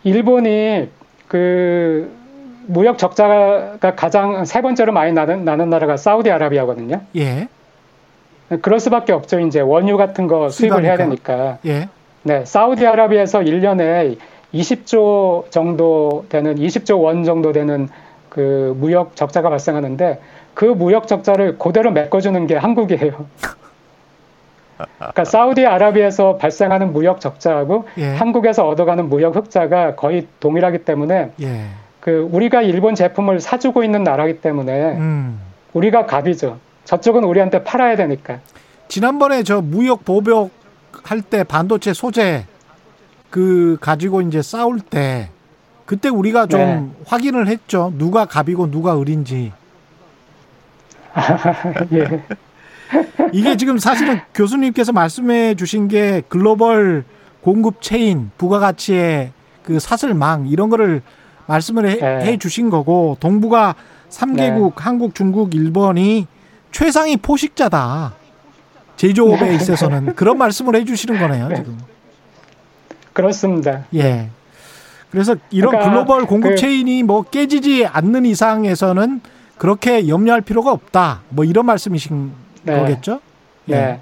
일본이 0.05 0.89
그 1.27 2.22
무역 2.67 2.99
적자가 2.99 3.79
가장 3.97 4.45
세 4.45 4.63
번째로 4.63 4.93
많이 4.93 5.13
나는, 5.13 5.45
나는 5.45 5.71
나라가 5.71 5.97
사우디아라비아거든요. 5.97 7.01
예. 7.17 7.49
그럴 8.61 8.81
수밖에 8.81 9.13
없죠. 9.13 9.41
이제 9.41 9.61
원유 9.61 9.97
같은 9.97 10.27
거 10.27 10.49
수입을 10.49 10.85
해야 10.85 10.97
되니까. 10.97 11.59
예. 11.67 11.89
네, 12.23 12.45
사우디아라비아에서 12.45 13.41
1년에 13.41 14.17
20조 14.55 15.51
정도 15.51 16.27
되는 16.29 16.55
20조 16.55 17.03
원 17.03 17.25
정도 17.25 17.53
되는 17.53 17.89
그 18.29 18.75
무역 18.79 19.17
적자가 19.17 19.49
발생하는데 19.51 20.21
그 20.55 20.65
무역 20.65 21.09
적자를 21.09 21.59
그대로 21.59 21.91
메꿔주는 21.91 22.47
게 22.47 22.57
한국이에요. 22.57 23.27
그러니까 24.99 25.25
사우디아라비아에서 25.25 26.37
발생하는 26.37 26.93
무역 26.93 27.21
적자하고 27.21 27.89
예. 27.99 28.09
한국에서 28.15 28.69
얻어가는 28.69 29.09
무역 29.09 29.37
흑자가 29.37 29.95
거의 29.95 30.27
동일하기 30.41 30.79
때문에 30.79 31.31
예. 31.41 31.67
그 32.03 32.29
우리가 32.33 32.63
일본 32.63 32.97
제품을 32.97 33.39
사주고 33.39 33.85
있는 33.85 34.03
나라기 34.03 34.41
때문에 34.41 34.97
음. 34.97 35.39
우리가 35.73 36.05
갑이죠. 36.07 36.59
저쪽은 36.85 37.23
우리한테 37.23 37.63
팔아야 37.63 37.95
되니까. 37.95 38.41
지난번에 38.89 39.45
저 39.45 39.61
무역 39.61 40.05
보복 40.05 40.51
할 41.05 41.23
때 41.23 41.45
반도체 41.45 41.93
소재 41.93 42.45
그 43.31 43.77
가지고 43.81 44.21
이제 44.21 44.43
싸울 44.43 44.81
때 44.81 45.31
그때 45.87 46.09
우리가 46.09 46.47
좀 46.47 46.61
네. 46.61 46.89
확인을 47.07 47.47
했죠. 47.47 47.93
누가 47.97 48.25
갑이고 48.25 48.69
누가 48.73 49.01
을인지. 49.01 49.53
예. 51.93 52.23
이게 53.33 53.57
지금 53.57 53.79
사실은 53.79 54.19
교수님께서 54.35 54.91
말씀해 54.91 55.55
주신 55.55 55.87
게 55.87 56.23
글로벌 56.29 57.05
공급 57.43 57.81
체인, 57.81 58.33
부가가치의 58.39 59.31
그 59.63 59.79
사슬망 59.79 60.49
이런 60.49 60.69
거를 60.69 61.01
말씀을 61.47 61.89
해, 61.89 61.97
네. 61.97 62.25
해 62.27 62.37
주신 62.37 62.71
거고 62.71 63.17
동북아 63.21 63.75
3개국 64.11 64.69
네. 64.69 64.71
한국, 64.77 65.15
중국, 65.15 65.55
일본이 65.55 66.27
최상위 66.71 67.19
포식자다. 67.19 68.15
제조업에 68.97 69.49
네. 69.49 69.55
있어서는 69.55 70.15
그런 70.15 70.37
말씀을 70.39 70.77
해 70.77 70.85
주시는 70.85 71.19
거네요, 71.19 71.49
네. 71.49 71.57
지금. 71.57 71.79
그렇습니다. 73.13 73.85
예. 73.95 74.29
그래서 75.11 75.37
이런 75.51 75.71
그러니까 75.71 75.91
글로벌 75.91 76.27
공급 76.27 76.51
그, 76.53 76.57
체인이 76.57 77.03
뭐 77.03 77.23
깨지지 77.23 77.87
않는 77.87 78.25
이상에서는 78.25 79.21
그렇게 79.59 80.09
염려할 80.09 80.41
필요가 80.41 80.73
없다. 80.73 81.21
뭐 81.29 81.45
이런 81.45 81.67
말씀이신 81.67 82.33
네. 82.63 82.79
거겠죠? 82.79 83.21
예. 83.69 83.75
네. 83.75 84.01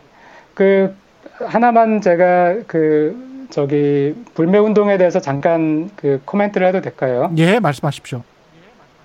그 0.55 0.95
하나만 1.41 2.01
제가 2.01 2.59
그 2.67 3.30
저기 3.51 4.15
불매 4.35 4.59
운동에 4.59 4.97
대해서 4.97 5.21
잠깐 5.21 5.91
그 5.97 6.21
코멘트를 6.25 6.67
해도 6.67 6.81
될까요? 6.81 7.31
예, 7.37 7.59
말씀하십시오. 7.61 8.23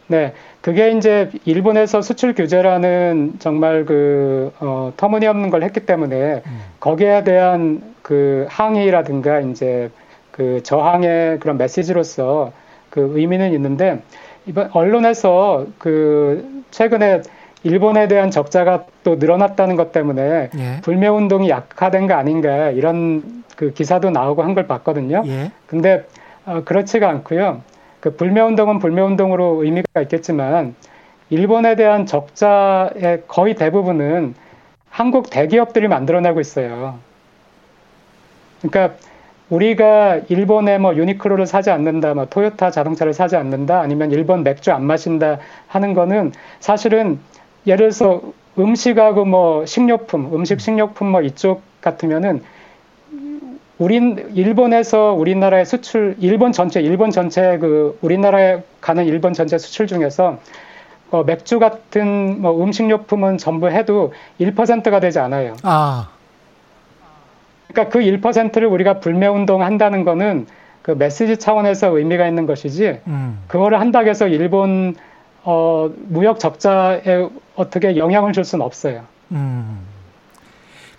네, 0.08 0.34
그게 0.62 0.91
이제 0.91 1.32
일본에서 1.46 2.02
수출 2.02 2.36
규제라는 2.36 3.36
정말 3.39 3.86
그 3.86 4.52
어, 4.60 4.93
터무니없는 4.98 5.50
걸 5.50 5.64
했기 5.64 5.80
때문에 5.80 6.43
음. 6.46 6.62
거기에 6.80 7.24
대한 7.24 7.82
그 8.04 8.46
항의라든가 8.50 9.39
이제 9.39 9.89
그 10.32 10.62
저항의 10.64 11.39
그런 11.39 11.58
메시지로서 11.58 12.52
그 12.91 13.14
의미는 13.16 13.54
있는데 13.54 14.02
이번 14.46 14.70
언론에서 14.74 15.66
그 15.80 16.64
최근에 16.70 17.22
일본에 17.64 18.08
대한 18.08 18.30
적자가 18.30 18.86
또 19.04 19.16
늘어났다는 19.16 19.76
것 19.76 19.91
때문에 19.91 20.50
예. 20.56 20.82
불매 20.84 21.08
운동이 21.08 21.50
약화된 21.50 22.06
거 22.06 22.14
아닌가 22.14 22.70
이런 22.70 23.43
그 23.56 23.74
기사도 23.74 24.10
나오고 24.12 24.43
한 24.43 24.56
걸 24.56 24.68
봤거든요. 24.68 25.24
예. 25.28 25.51
근데 25.68 26.06
어, 26.45 26.62
그렇지가 26.66 27.10
않고요. 27.10 27.62
그 27.99 28.16
불매 28.16 28.41
운동은 28.41 28.80
불매 28.80 29.01
운동으로 29.01 29.64
의미가 29.64 30.01
있겠지만 30.03 30.76
일본에 31.30 31.76
대한 31.76 32.06
적자의 32.06 33.24
거의 33.28 33.56
대부분은 33.56 34.36
한국 34.89 35.30
대기업들이 35.30 35.88
만들어내고 35.88 36.39
있어요. 36.39 36.99
그러니까 38.62 38.95
우리가 39.49 40.22
일본의 40.30 40.80
뭐 40.80 40.95
유니클로를 40.95 41.45
사지 41.45 41.70
않는다, 41.70 42.14
뭐 42.14 42.26
토요타 42.26 42.72
자동차를 42.72 43.14
사지 43.14 43.36
않는다, 43.36 43.80
아니면 43.80 44.12
일본 44.12 44.43
맥주 44.43 44.72
안 44.72 44.84
마신다 44.86 45.39
하는 45.68 45.93
거는 45.93 46.32
사실은 46.60 47.20
예를 47.68 47.89
들어서 47.91 48.22
음식하고 48.58 49.26
뭐 49.26 49.66
식료품, 49.66 50.34
음식 50.34 50.62
식료품 50.62 51.08
뭐 51.12 51.22
이쪽 51.22 51.62
같으면은 51.82 52.41
우린 53.78 54.32
일본에서 54.34 55.14
우리나라의 55.14 55.66
수출 55.66 56.16
일본 56.20 56.52
전체 56.52 56.82
일본 56.82 57.12
전체 57.12 57.58
그 57.58 57.98
우리나라에 58.02 58.64
가는 58.80 59.06
일본 59.06 59.34
전체 59.34 59.58
수출 59.58 59.88
중에서 59.88 60.40
어, 61.12 61.24
맥주 61.24 61.60
같은 61.60 62.42
뭐 62.42 62.64
음식료품은 62.64 63.38
전부 63.38 63.70
해도 63.70 64.14
1%가 64.40 65.00
되지 65.00 65.20
않아요. 65.20 65.56
아. 65.64 66.10
그러니까 67.68 67.92
그 67.92 68.00
1%를 68.00 68.68
우리가 68.68 69.00
불매 69.00 69.28
운동 69.28 69.62
한다는 69.62 70.04
거는 70.06 70.48
그 70.82 70.92
메시지 70.92 71.38
차원에서 71.38 71.98
의미가 71.98 72.28
있는 72.28 72.46
것이지 72.46 73.02
음. 73.08 73.40
그거를 73.48 73.80
한다고 73.80 74.08
해서 74.08 74.28
일본 74.28 74.96
어, 75.44 75.90
무역 76.08 76.40
적자에 76.40 77.28
어떻게 77.56 77.98
영향을 77.98 78.34
줄 78.34 78.46
수는 78.46 78.66
없어요. 78.66 79.04
음. 79.32 79.80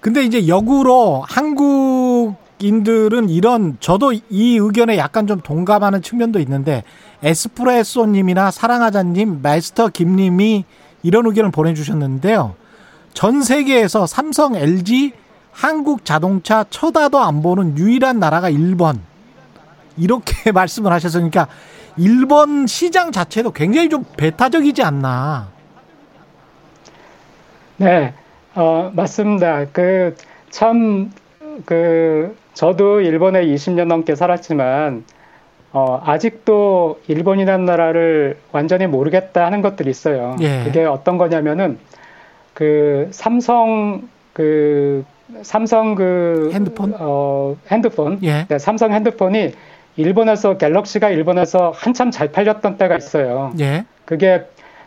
근데 0.01 0.23
이제 0.23 0.47
역으로 0.47 1.25
한국 1.27 2.46
인들은 2.59 3.29
이런 3.29 3.77
저도 3.81 4.13
이 4.13 4.57
의견에 4.57 4.97
약간 4.97 5.27
좀 5.27 5.41
동감하는 5.41 6.03
측면도 6.03 6.39
있는데 6.41 6.85
에스프레소님이나 7.23 8.51
사랑하자님, 8.51 9.43
마스터 9.43 9.89
김님이 9.89 10.65
이런 11.03 11.27
의견을 11.27 11.51
보내주셨는데요. 11.51 12.55
전 13.13 13.43
세계에서 13.43 14.07
삼성, 14.07 14.55
LG, 14.55 15.13
한국 15.53 16.05
자동차 16.05 16.65
쳐다도 16.69 17.19
안 17.19 17.43
보는 17.43 17.79
유일한 17.79 18.19
나라가 18.19 18.49
일본. 18.51 19.01
이렇게 19.97 20.53
말씀을 20.53 20.93
하셨으니까 20.93 21.49
일본 21.97 22.67
시장 22.67 23.13
자체도 23.13 23.53
굉장히 23.53 23.89
좀 23.89 24.05
배타적이지 24.17 24.83
않나. 24.83 25.49
네, 27.79 28.15
어, 28.55 28.91
맞습니다. 28.95 29.67
그, 29.73 30.15
참, 30.51 31.11
그, 31.65 32.37
저도 32.57 33.03
일본에 33.03 33.45
20년 33.45 33.85
넘게 33.87 34.15
살았지만, 34.15 35.05
어, 35.73 36.01
아직도 36.03 37.01
일본이라는 37.07 37.67
나라를 37.67 38.39
완전히 38.51 38.87
모르겠다 38.87 39.45
하는 39.45 39.61
것들이 39.61 39.91
있어요. 39.91 40.37
예. 40.41 40.65
그게 40.65 40.85
어떤 40.87 41.19
거냐면은, 41.19 41.79
그, 42.55 43.09
삼성, 43.11 44.09
그, 44.33 45.05
삼성 45.43 45.95
그 45.97 46.51
핸드폰 46.55 46.95
어 46.99 47.57
핸드폰 47.71 48.21
예. 48.23 48.47
네, 48.49 48.59
삼성 48.59 48.93
핸드폰이 48.93 49.53
일본에서 49.97 50.57
갤럭시가 50.57 51.11
일본에서 51.11 51.73
한참 51.75 52.11
잘 52.11 52.31
팔렸던 52.31 52.79
때가 52.79 52.97
있어요. 52.97 53.53
예. 53.59 53.85
그게 54.05 54.45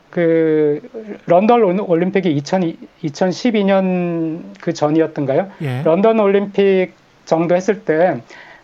그 0.10 0.82
런던 1.26 1.80
올림픽이 1.80 2.32
2000, 2.32 2.78
2012년 3.04 4.44
그 4.62 4.74
전이었던가요? 4.74 5.50
예. 5.62 5.82
런던 5.84 6.20
올림픽 6.20 6.94
정도 7.30 7.56
했을 7.56 7.82
때 7.82 8.22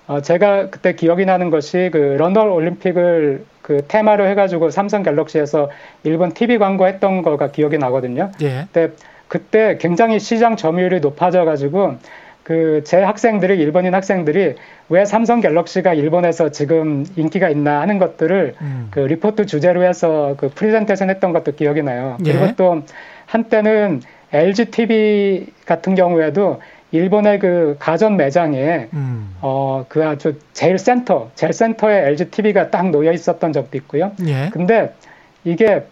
어, 0.08 0.22
제가 0.22 0.70
그때 0.70 0.94
기억이 0.94 1.26
나는 1.26 1.50
것이 1.50 1.90
그 1.92 1.98
런던 2.18 2.50
올림픽을 2.50 3.46
그 3.62 3.86
테마로 3.88 4.28
해가지고 4.28 4.70
삼성 4.70 5.04
갤럭시에서 5.04 5.70
일본 6.04 6.34
TV 6.34 6.58
광고했던 6.58 7.22
거가 7.22 7.52
기억이 7.52 7.78
나거든요. 7.78 8.32
예. 8.42 8.68
근데 8.72 8.94
그때 9.28 9.78
굉장히 9.80 10.20
시장 10.20 10.56
점유율이 10.56 11.00
높아져가지고 11.00 11.98
그 12.44 12.82
제 12.86 13.02
학생들이 13.02 13.58
일본인 13.58 13.96
학생들이 13.96 14.54
왜 14.90 15.06
삼성 15.06 15.42
갤럭시가 15.42 15.96
일본에서 15.96 16.50
지금 16.50 17.04
인기가 17.16 17.50
있나 17.50 17.82
하는 17.82 17.98
것들을 17.98 18.54
음. 18.62 18.88
그 18.92 19.00
리포트 19.00 19.48
주제로 19.48 19.84
해서 19.84 20.36
그 20.38 20.50
프리젠테이션 20.50 21.10
했던 21.10 21.34
것도 21.34 21.54
기억이 21.54 21.82
나요. 21.82 22.18
예. 22.26 22.34
그리고 22.34 22.56
또 22.56 22.84
한때는 23.26 24.02
LG 24.32 24.66
TV 24.66 25.48
같은 25.66 25.96
경우에도 25.96 26.62
일본의 26.92 27.40
그 27.40 27.76
가전 27.80 28.18
매장에 28.18 28.88
음. 28.94 29.36
어그 29.42 30.06
아주 30.06 30.40
제일 30.54 30.78
센터, 30.78 31.30
제일 31.36 31.54
센터에 31.54 32.08
LG 32.08 32.32
TV가 32.32 32.70
딱 32.70 32.90
놓여 32.90 33.12
있었던 33.12 33.54
적도 33.54 33.78
있고요. 33.78 34.12
예. 34.26 34.50
근데 34.52 34.94
이게 35.44 35.86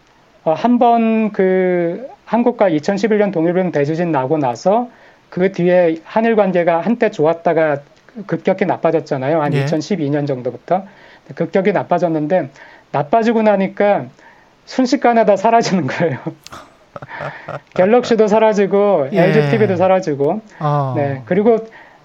어, 0.44 0.54
한번 0.54 1.32
그 1.32 2.08
한국과 2.26 2.70
2011년 2.70 3.32
동일본 3.32 3.72
대지진 3.72 4.12
나고 4.12 4.38
나서 4.38 4.90
그 5.30 5.52
뒤에 5.52 5.98
한일 6.04 6.36
관계가 6.36 6.82
한때 6.82 7.12
좋았다가 7.12 7.82
급격히 8.28 8.66
나빠졌잖아요. 8.66 9.42
한 9.42 9.54
예. 9.54 9.66
2012년 9.66 10.28
정도부터 10.28 10.86
급격히 11.36 11.72
나빠졌는데 11.72 12.50
나빠지고 12.92 13.42
나니까 13.42 14.06
순식간에 14.66 15.26
다 15.26 15.36
사라지는 15.36 15.88
거예요. 15.88 16.20
갤럭시도 17.76 18.28
사라지고 18.28 19.10
예. 19.12 19.24
LG 19.24 19.52
TV도 19.52 19.76
사라지고 19.76 20.42
어. 20.60 20.94
네 20.96 21.22
그리고 21.26 21.58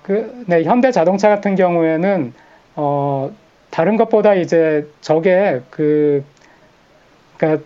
그 0.03 0.45
네, 0.47 0.65
현대 0.65 0.91
자동차 0.91 1.29
같은 1.29 1.55
경우에는 1.55 2.33
어 2.77 3.31
다른 3.71 3.97
것보다 3.97 4.35
이제 4.35 4.87
저게 5.01 5.61
그 5.71 6.25
그러니까 7.37 7.63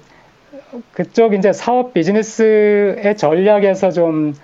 그쪽 0.93 1.35
이제 1.35 1.53
사업 1.53 1.95
비즈니스의 1.95 3.17
전략에서 3.17 3.91
좀 3.91 4.35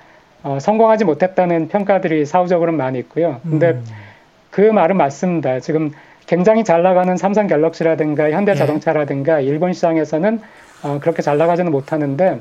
어, 0.42 0.58
성공하지 0.60 1.04
못했다는 1.04 1.68
평가들이 1.68 2.24
사후적으로 2.24 2.72
많이 2.72 2.98
있고요. 3.00 3.40
근데 3.42 3.70
음. 3.70 3.84
그 4.50 4.60
말은 4.60 4.96
맞습니다. 4.96 5.60
지금 5.60 5.90
굉장히 6.26 6.62
잘 6.64 6.82
나가는 6.82 7.16
삼성 7.16 7.46
갤럭시라든가 7.46 8.30
현대 8.30 8.52
예. 8.52 8.54
자동차라든가 8.56 9.42
예. 9.42 9.46
일본 9.46 9.72
시장에서는 9.72 10.40
어, 10.82 10.98
그렇게 11.00 11.22
잘 11.22 11.38
나가지는 11.38 11.72
못하는데 11.72 12.40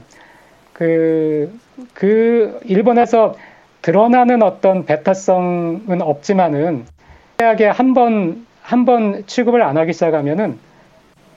그, 0.77 1.51
그 1.93 2.59
일본에서 2.65 3.35
드러나는 3.81 4.43
어떤 4.43 4.85
배타성은 4.85 6.01
없지만은 6.01 6.85
대학에 7.37 7.67
한 7.67 7.93
번, 7.93 8.45
한 8.61 8.85
번 8.85 9.23
취급을 9.27 9.61
안 9.63 9.77
하기 9.77 9.93
시작하면은 9.93 10.57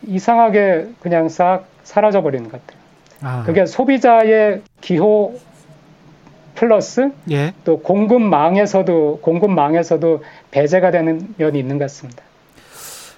이상하게 0.06 0.88
그냥 1.00 1.28
싹 1.28 1.64
사라져 1.84 2.22
버리는 2.22 2.48
것 2.50 2.60
같아요. 2.66 2.80
아. 3.22 3.42
그게 3.44 3.66
소비자의 3.66 4.62
기호 4.80 5.38
플러스 6.54 7.10
예. 7.30 7.52
또 7.64 7.80
공급망에서도 7.80 9.20
공급망에서도 9.22 10.22
배제가 10.50 10.90
되는 10.90 11.34
면이 11.38 11.58
있는 11.58 11.78
것 11.78 11.84
같습니다. 11.84 12.22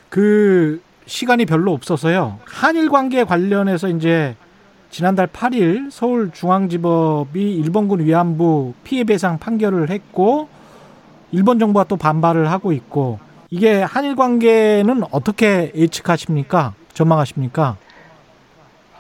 그 0.09 0.81
시간이 1.07 1.47
별로 1.47 1.73
없어서요. 1.73 2.39
한일 2.45 2.89
관계 2.91 3.25
관련해서 3.25 3.89
이제 3.89 4.35
지난달 4.93 5.27
8일 5.27 5.91
서울중앙지법이 5.91 7.55
일본군 7.57 8.01
위안부 8.05 8.75
피해 8.85 9.05
배상 9.05 9.39
판결을 9.39 9.89
했고 9.89 10.49
일본 11.33 11.59
정부가 11.59 11.85
또 11.85 11.97
반발을 11.97 12.51
하고 12.51 12.73
있고 12.73 13.19
이게 13.49 13.81
한일 13.83 14.17
관계는 14.17 15.03
어떻게 15.11 15.73
예측하십니까? 15.75 16.75
전망하십니까? 16.93 17.79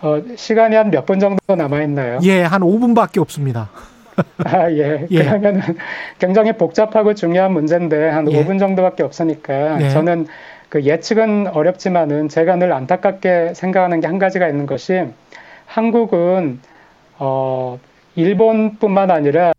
어, 0.01 0.21
시간이 0.35 0.75
한 0.75 0.91
몇 0.91 1.05
분 1.05 1.21
정도 1.21 1.55
남아있나요? 1.55 2.21
예, 2.23 2.43
한 2.43 2.63
5분밖에 2.63 3.19
없습니다. 3.21 3.69
아, 4.45 4.71
예. 4.71 5.07
예. 5.11 5.25
그러면은 5.25 5.61
굉장히 6.19 6.55
복잡하고 6.55 7.13
중요한 7.13 7.53
문제인데 7.53 8.09
한 8.09 8.31
예. 8.33 8.43
5분 8.43 8.59
정도밖에 8.59 9.03
없으니까 9.03 9.81
예. 9.83 9.91
저는 9.91 10.27
그 10.71 10.85
예측은 10.85 11.49
어렵지만은 11.49 12.31
제가 12.31 12.57
늘 12.57 12.73
안타깝게 12.73 13.53
생각하는 13.55 14.01
게 14.01 14.07
한 14.07 14.19
가지가 14.19 14.49
있는 14.49 14.65
것이 14.65 15.05
한국은 15.73 16.61
어, 17.19 17.79
일본뿐만 18.15 19.11
아니라 19.11 19.53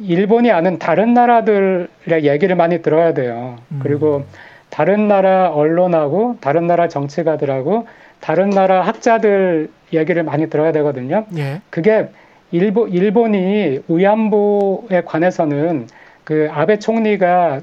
일본이 0.00 0.50
아는 0.50 0.78
다른 0.78 1.14
나라들의 1.14 1.88
얘기를 2.10 2.56
많이 2.56 2.82
들어야 2.82 3.14
돼요. 3.14 3.56
음. 3.70 3.80
그리고 3.82 4.24
다른 4.70 5.06
나라 5.08 5.50
언론하고 5.50 6.38
다른 6.40 6.66
나라 6.66 6.88
정치가들하고 6.88 7.86
다른 8.20 8.50
나라 8.50 8.82
학자들 8.82 9.70
얘기를 9.92 10.24
많이 10.24 10.50
들어야 10.50 10.72
되거든요. 10.72 11.26
예. 11.36 11.60
그게 11.70 12.08
일본 12.50 12.90
일본이 12.90 13.80
위안부에 13.88 15.02
관해서는 15.04 15.86
그 16.24 16.48
아베 16.52 16.78
총리가 16.78 17.60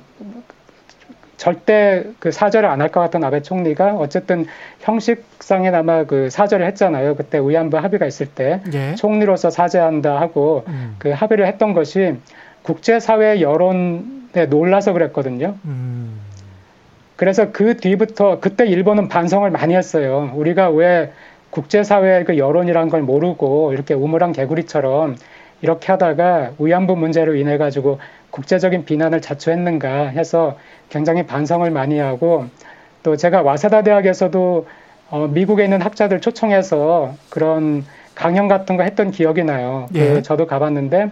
절대 1.38 2.04
그 2.20 2.32
사절을 2.32 2.70
안 2.70 2.82
할 2.82 2.90
것 2.90 3.00
같은 3.00 3.24
아베 3.24 3.42
총리가 3.42 3.96
어쨌든 3.96 4.46
형식상에나마 4.82 6.04
그 6.06 6.30
사절을 6.30 6.66
했잖아요. 6.68 7.16
그때 7.16 7.40
위안부 7.40 7.78
합의가 7.78 8.06
있을 8.06 8.28
때 8.28 8.62
예. 8.74 8.96
총리로서 8.96 9.50
사죄한다 9.50 10.20
하고 10.20 10.64
음. 10.68 10.96
그 11.00 11.10
합의를 11.12 11.48
했던 11.48 11.74
것이 11.74 12.16
국제사회 12.62 13.42
여론에 13.42 14.46
놀라서 14.50 14.94
그랬거든요. 14.94 15.56
음. 15.66 16.20
그래서 17.16 17.52
그 17.52 17.78
뒤부터 17.78 18.40
그때 18.40 18.66
일본은 18.66 19.08
반성을 19.08 19.50
많이 19.52 19.76
했어요. 19.76 20.32
우리가 20.36 20.70
왜 20.70 21.12
국제사회의 21.52 22.26
그 22.26 22.38
여론이란 22.38 22.90
걸 22.90 23.02
모르고 23.02 23.74
이렇게 23.74 23.94
우물한 23.94 24.32
개구리처럼 24.32 25.16
이렇게 25.62 25.88
하다가 25.92 26.54
위안부 26.60 26.96
문제로 26.96 27.36
인해 27.36 27.58
가지고 27.58 28.00
국제적인 28.34 28.84
비난을 28.86 29.22
자초했는가 29.22 30.08
해서 30.08 30.58
굉장히 30.90 31.28
반성을 31.28 31.70
많이 31.70 32.00
하고 32.00 32.48
또 33.04 33.16
제가 33.16 33.44
와세다 33.44 33.84
대학에서도 33.84 34.66
어, 35.12 35.28
미국에 35.28 35.64
있는 35.64 35.84
학자들 35.84 36.20
초청해서 36.20 37.14
그런 37.30 37.86
강연 38.16 38.48
같은 38.48 38.76
거 38.76 38.82
했던 38.84 39.12
기억이 39.12 39.44
나요. 39.44 39.88
그 39.94 40.00
예. 40.00 40.14
그 40.14 40.22
저도 40.24 40.48
가봤는데 40.48 41.12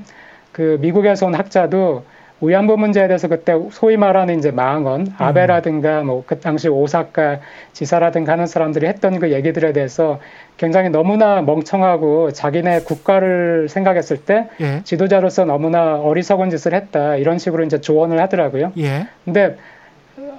그 0.51 0.79
미국에서 0.81 1.27
온 1.27 1.35
학자도 1.35 2.03
위안부 2.41 2.77
문제에 2.77 3.07
대해서 3.07 3.27
그때 3.27 3.53
소위 3.71 3.97
말하는 3.97 4.39
이제 4.39 4.49
망언, 4.51 5.01
음. 5.01 5.15
아베라든가 5.17 6.01
뭐 6.03 6.23
그 6.25 6.39
당시 6.39 6.69
오사카 6.69 7.39
지사라든가 7.73 8.33
하는 8.33 8.45
사람들이 8.45 8.87
했던 8.87 9.19
그 9.19 9.31
얘기들에 9.31 9.73
대해서 9.73 10.19
굉장히 10.57 10.89
너무나 10.89 11.41
멍청하고 11.41 12.31
자기네 12.31 12.81
국가를 12.81 13.67
생각했을 13.69 14.17
때 14.17 14.47
예. 14.61 14.81
지도자로서 14.83 15.45
너무나 15.45 15.97
어리석은 15.99 16.49
짓을 16.51 16.73
했다 16.73 17.15
이런 17.15 17.37
식으로 17.37 17.63
이제 17.63 17.81
조언을 17.81 18.21
하더라고요. 18.21 18.71
예. 18.77 19.07
근데 19.25 19.57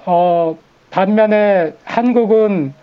어 0.05 0.57
반면에 0.89 1.73
한국은 1.83 2.73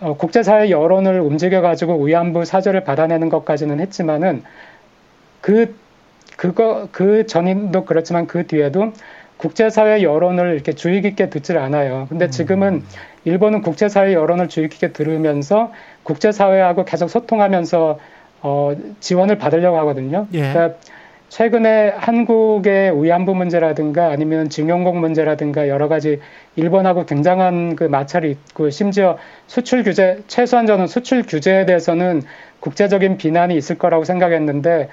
어, 0.00 0.16
국제사회 0.16 0.70
여론을 0.70 1.20
움직여 1.20 1.60
가지고 1.60 2.02
위안부 2.02 2.44
사절을 2.44 2.84
받아내는 2.84 3.28
것까지는 3.28 3.80
했지만은 3.80 4.42
그 5.40 5.74
그거 6.36 6.88
그 6.92 7.26
전인도 7.26 7.84
그렇지만 7.84 8.26
그 8.26 8.46
뒤에도 8.46 8.92
국제사회 9.36 10.02
여론을 10.02 10.54
이렇게 10.54 10.72
주의 10.72 11.02
깊게 11.02 11.30
듣질 11.30 11.58
않아요. 11.58 12.06
근데 12.08 12.26
음. 12.26 12.30
지금은 12.30 12.82
일본은 13.24 13.62
국제사회 13.62 14.12
여론을 14.14 14.48
주의 14.48 14.68
깊게 14.68 14.92
들으면서 14.92 15.72
국제사회하고 16.04 16.84
계속 16.84 17.08
소통하면서 17.08 17.98
어, 18.42 18.76
지원을 19.00 19.38
받으려고 19.38 19.78
하거든요. 19.78 20.26
예. 20.34 20.52
그러니까 20.52 20.76
최근에 21.28 21.94
한국의 21.96 23.02
위안부 23.02 23.34
문제라든가 23.34 24.10
아니면 24.10 24.50
증용공 24.50 25.00
문제라든가 25.00 25.66
여러 25.66 25.88
가지 25.88 26.20
일본하고 26.56 27.06
굉장한 27.06 27.74
그 27.74 27.84
마찰이 27.84 28.30
있고 28.30 28.68
심지어 28.68 29.16
수출 29.46 29.82
규제 29.82 30.18
최소한 30.26 30.66
저는 30.66 30.86
수출 30.86 31.22
규제에 31.22 31.64
대해서는 31.64 32.20
국제적인 32.60 33.16
비난이 33.16 33.56
있을 33.56 33.78
거라고 33.78 34.04
생각했는데 34.04 34.90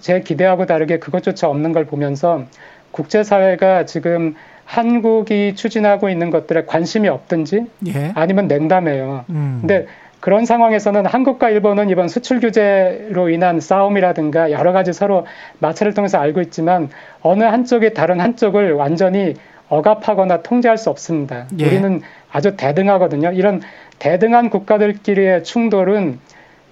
제 0.00 0.20
기대하고 0.20 0.66
다르게 0.66 0.98
그것조차 0.98 1.48
없는 1.48 1.72
걸 1.72 1.86
보면서 1.86 2.44
국제사회가 2.92 3.86
지금 3.86 4.34
한국이 4.64 5.54
추진하고 5.54 6.08
있는 6.08 6.30
것들에 6.30 6.64
관심이 6.66 7.08
없든지 7.08 7.66
예. 7.88 8.12
아니면 8.14 8.48
냉담해요. 8.48 9.24
음. 9.30 9.58
근데 9.60 9.86
그런 10.20 10.46
상황에서는 10.46 11.04
한국과 11.04 11.50
일본은 11.50 11.90
이번 11.90 12.06
수출 12.06 12.38
규제로 12.38 13.28
인한 13.28 13.58
싸움이라든가 13.58 14.52
여러 14.52 14.72
가지 14.72 14.92
서로 14.92 15.26
마찰을 15.58 15.94
통해서 15.94 16.18
알고 16.18 16.40
있지만 16.42 16.90
어느 17.22 17.42
한쪽이 17.42 17.92
다른 17.92 18.20
한쪽을 18.20 18.72
완전히 18.74 19.34
억압하거나 19.68 20.42
통제할 20.42 20.78
수 20.78 20.90
없습니다. 20.90 21.46
예. 21.58 21.66
우리는 21.66 22.02
아주 22.30 22.56
대등하거든요. 22.56 23.32
이런 23.32 23.62
대등한 23.98 24.48
국가들끼리의 24.48 25.44
충돌은 25.44 26.20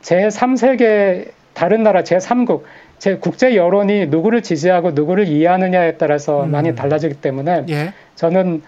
제3세계 0.03 1.31
다른 1.53 1.83
나라 1.83 2.03
제3국 2.03 2.63
제 3.01 3.17
국제 3.17 3.57
여론이 3.57 4.07
누구를 4.09 4.43
지지하고 4.43 4.91
누구를 4.91 5.27
이해하느냐에 5.27 5.97
따라서 5.97 6.45
음. 6.45 6.51
많이 6.51 6.75
달라지기 6.75 7.15
때문에 7.15 7.65
예. 7.71 7.95
저는 8.15 8.63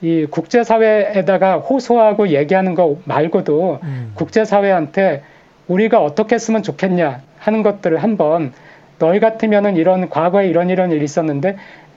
이 0.00 0.26
국제사회에다가 0.28 1.58
호소하고 1.58 2.28
얘기하는 2.28 2.74
거 2.74 2.96
말고도 3.04 3.80
음. 3.82 4.12
국제사회한테 4.14 5.22
우리가 5.68 6.02
어떻게 6.02 6.34
했으면 6.34 6.62
좋겠냐 6.62 7.20
하는 7.38 7.62
것들을 7.62 8.02
한번 8.02 8.54
너희 8.98 9.20
같으면은 9.20 9.76
이런 9.76 10.08
과거에 10.08 10.48
이런 10.48 10.70
이런 10.70 10.90
일이 10.90 11.04
있었는데 11.04 11.56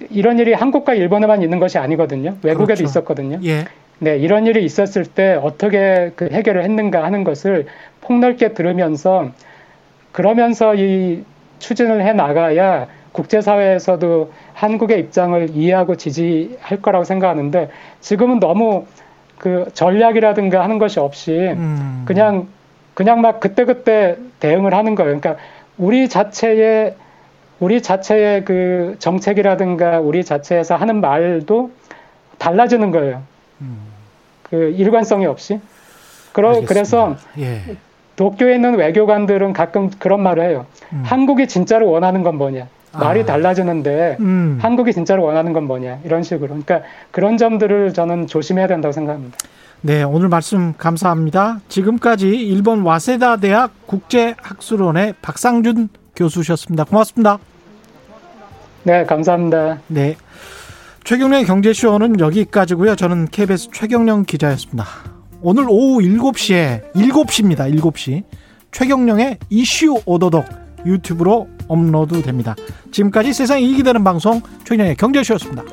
이런 0.10 0.40
일이 0.40 0.52
한국과 0.52 0.94
일본에만 0.94 1.42
있는 1.42 1.60
것이 1.60 1.78
아니거든요. 1.78 2.36
외국에도 2.44 2.66
그렇죠. 2.66 2.84
있었거든요. 2.84 3.40
예. 3.46 3.64
네, 4.00 4.18
이런 4.18 4.46
일이 4.46 4.64
있었을 4.66 5.06
때 5.06 5.40
어떻게 5.42 6.12
그 6.18 6.28
해결을 6.30 6.64
했는가 6.64 7.04
하는 7.04 7.24
것을 7.24 7.66
폭넓게 8.02 8.54
들으면서 8.54 9.32
그러면서 10.12 10.76
이 10.76 11.24
추진을 11.60 12.06
해 12.06 12.14
나가야 12.14 12.88
국제사회에서도 13.12 14.32
한국의 14.54 15.00
입장을 15.00 15.50
이해하고 15.52 15.96
지지할 15.96 16.82
거라고 16.82 17.04
생각하는데 17.04 17.70
지금은 18.00 18.40
너무 18.40 18.86
그 19.38 19.66
전략이라든가 19.74 20.64
하는 20.64 20.78
것이 20.78 21.00
없이 21.00 21.32
음. 21.32 22.04
그냥 22.06 22.48
그냥 22.94 23.22
막 23.22 23.40
그때그때 23.40 24.18
대응을 24.40 24.74
하는 24.74 24.96
거예요. 24.96 25.20
그러니까 25.20 25.42
우리 25.78 26.10
자체의 26.10 26.96
우리 27.60 27.82
자체의 27.82 28.46
그 28.46 28.96
정책이라든가 29.00 30.00
우리 30.00 30.24
자체에서 30.24 30.76
하는 30.76 31.02
말도 31.02 31.72
달라지는 32.38 32.92
거예요. 32.92 33.24
음. 33.62 33.80
그 34.44 34.74
일관성이 34.78 35.26
없이. 35.26 35.60
그러, 36.34 36.62
그래서 36.62 37.16
예. 37.40 37.62
도쿄에 38.18 38.56
있는 38.56 38.76
외교관들은 38.76 39.54
가끔 39.54 39.90
그런 40.00 40.22
말을 40.22 40.44
해요. 40.44 40.66
음. 40.92 41.04
한국이 41.06 41.48
진짜로 41.48 41.90
원하는 41.90 42.24
건 42.24 42.38
뭐냐. 42.38 42.68
말이 42.94 43.22
아. 43.22 43.26
달라지는데 43.26 44.18
음. 44.20 44.58
한국이 44.62 44.92
진짜로 44.92 45.24
원하는 45.24 45.54
건 45.54 45.64
뭐냐. 45.66 46.00
이런 46.04 46.24
식으로. 46.24 46.48
그러니까 46.48 46.82
그런 47.12 47.38
점들을 47.38 47.94
저는 47.94 48.28
조심해야 48.28 48.68
된다고 48.68 48.92
생각합니다. 48.92 49.38
네, 49.82 50.02
오늘 50.02 50.28
말씀 50.28 50.74
감사합니다. 50.74 51.60
지금까지 51.70 52.30
일본 52.30 52.82
와세다 52.82 53.38
대학 53.38 53.72
국제학술원의 53.86 55.14
박상준 55.22 55.90
교수셨습니다. 56.16 56.86
고맙습니다. 56.86 57.38
네, 58.84 59.06
감사합니다. 59.06 59.78
네. 59.88 60.16
최경련의 61.04 61.46
경제쇼는 61.46 62.20
여기까지고요. 62.20 62.96
저는 62.96 63.28
KBS 63.28 63.70
최경련 63.72 64.26
기자였습니다. 64.26 65.17
오늘 65.42 65.66
오후 65.70 66.00
7시에 66.00 66.94
7시입니다. 66.94 67.72
7시. 67.80 68.24
최경령의 68.72 69.38
이슈 69.50 70.02
오도독 70.06 70.46
유튜브로 70.86 71.48
업로드 71.68 72.22
됩니다. 72.22 72.56
지금까지 72.92 73.34
세상이 73.34 73.70
이기 73.70 73.84
되는 73.84 74.04
방송 74.04 74.42
최경령의 74.64 74.96
경제쇼였습니다. 74.96 75.64